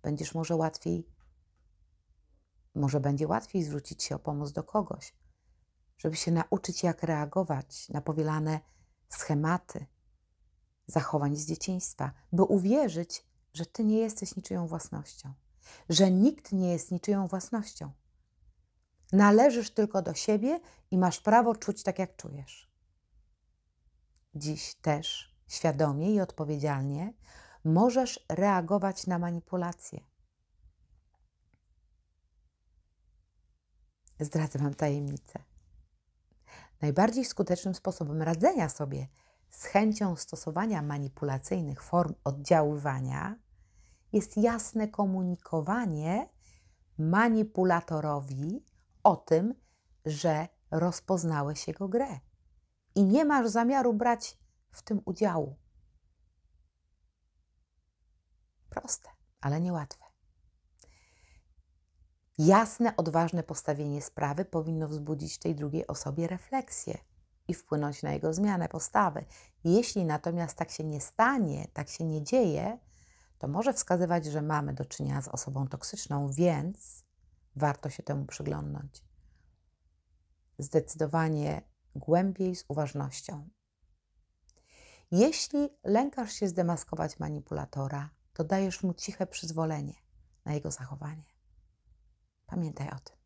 będziesz 0.03 0.35
może 0.35 0.57
łatwiej, 0.57 1.07
może 2.75 3.01
będzie 3.01 3.29
łatwiej 3.29 3.65
zwrócić 3.65 4.03
się 4.03 4.15
o 4.15 4.19
pomoc 4.19 4.53
do 4.53 4.63
kogoś, 4.63 5.15
żeby 5.99 6.17
się 6.17 6.33
nauczyć, 6.33 6.83
jak 6.83 7.03
reagować 7.03 7.89
na 7.89 8.01
powielane 8.01 8.61
schematy 9.09 9.87
zachowań 10.87 11.37
z 11.37 11.47
dzieciństwa, 11.47 12.13
by 12.33 12.43
uwierzyć, 12.43 13.27
że 13.55 13.67
ty 13.67 13.85
nie 13.85 13.99
jesteś 13.99 14.37
niczyją 14.37 14.67
własnością, 14.67 15.33
że 15.89 16.11
nikt 16.11 16.53
nie 16.53 16.73
jest 16.73 16.91
niczyją 16.91 17.27
własnością. 17.27 17.93
Należysz 19.13 19.71
tylko 19.71 20.03
do 20.03 20.15
siebie 20.15 20.61
i 20.91 20.99
masz 20.99 21.21
prawo 21.21 21.57
czuć 21.57 21.83
tak, 21.83 21.99
jak 21.99 22.17
czujesz. 22.17 22.70
Dziś 24.35 24.75
też 24.75 25.37
świadomie 25.49 26.15
i 26.15 26.21
odpowiedzialnie 26.21 27.13
możesz 27.65 28.27
reagować 28.29 29.07
na 29.07 29.19
manipulacje. 29.19 30.01
Zdradzę 34.21 34.59
Wam 34.59 34.75
tajemnicę. 34.75 35.45
Najbardziej 36.81 37.25
skutecznym 37.25 37.75
sposobem 37.75 38.23
radzenia 38.23 38.69
sobie 38.69 39.09
z 39.51 39.65
chęcią 39.65 40.17
stosowania 40.17 40.83
manipulacyjnych 40.83 41.83
form 41.83 42.15
oddziaływania 42.25 43.37
jest 44.13 44.37
jasne 44.37 44.89
komunikowanie 44.89 46.29
manipulatorowi 46.99 48.65
o 49.03 49.17
tym, 49.17 49.55
że 50.05 50.49
rozpoznałeś 50.71 51.69
jego 51.69 51.89
grę 51.89 52.21
i 53.01 53.05
nie 53.05 53.25
masz 53.25 53.49
zamiaru 53.49 53.95
brać 53.95 54.39
w 54.71 54.83
tym 54.83 55.03
udziału. 55.05 55.57
Proste, 58.71 59.09
ale 59.41 59.61
niełatwe. 59.61 60.05
Jasne, 62.39 62.97
odważne 62.97 63.43
postawienie 63.43 64.03
sprawy 64.03 64.45
powinno 64.45 64.89
wzbudzić 64.89 65.39
tej 65.39 65.55
drugiej 65.55 65.87
osobie 65.87 66.27
refleksję 66.27 66.99
i 67.49 67.55
wpłynąć 67.55 68.03
na 68.03 68.13
jego 68.13 68.35
zmianę 68.35 68.69
postawy. 68.69 69.25
Jeśli 69.65 70.05
natomiast 70.05 70.57
tak 70.57 70.71
się 70.71 70.85
nie 70.85 71.01
stanie, 71.01 71.69
tak 71.73 71.89
się 71.89 72.05
nie 72.05 72.23
dzieje, 72.23 72.79
to 73.39 73.49
może 73.49 73.73
wskazywać, 73.73 74.25
że 74.25 74.43
mamy 74.43 74.75
do 74.75 74.85
czynienia 74.85 75.23
z 75.23 75.29
osobą 75.29 75.69
toksyczną, 75.69 76.33
więc 76.33 77.05
warto 77.57 77.91
się 77.91 78.03
temu 78.03 78.27
przyglądnąć. 78.27 79.05
Zdecydowanie 80.59 81.71
głębiej, 81.95 82.57
z 82.57 82.65
uważnością. 82.69 83.49
Jeśli 85.11 85.69
lękasz 85.85 86.33
się 86.33 86.49
zdemaskować 86.49 87.19
manipulatora, 87.19 88.11
to 88.33 88.45
dajesz 88.45 88.83
mu 88.83 88.95
ciche 88.95 89.27
przyzwolenie 89.27 89.95
na 90.45 90.55
jego 90.55 90.71
zachowanie. 90.71 91.25
Pamiętaj 92.47 92.89
o 92.91 92.99
tym. 92.99 93.17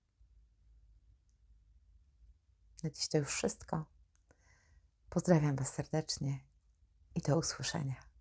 Na 2.83 2.91
dziś 2.91 3.09
to 3.09 3.19
już 3.19 3.29
wszystko. 3.29 3.85
Pozdrawiam 5.11 5.57
Was 5.57 5.75
serdecznie 5.75 6.41
i 7.15 7.21
do 7.21 7.39
usłyszenia. 7.39 8.14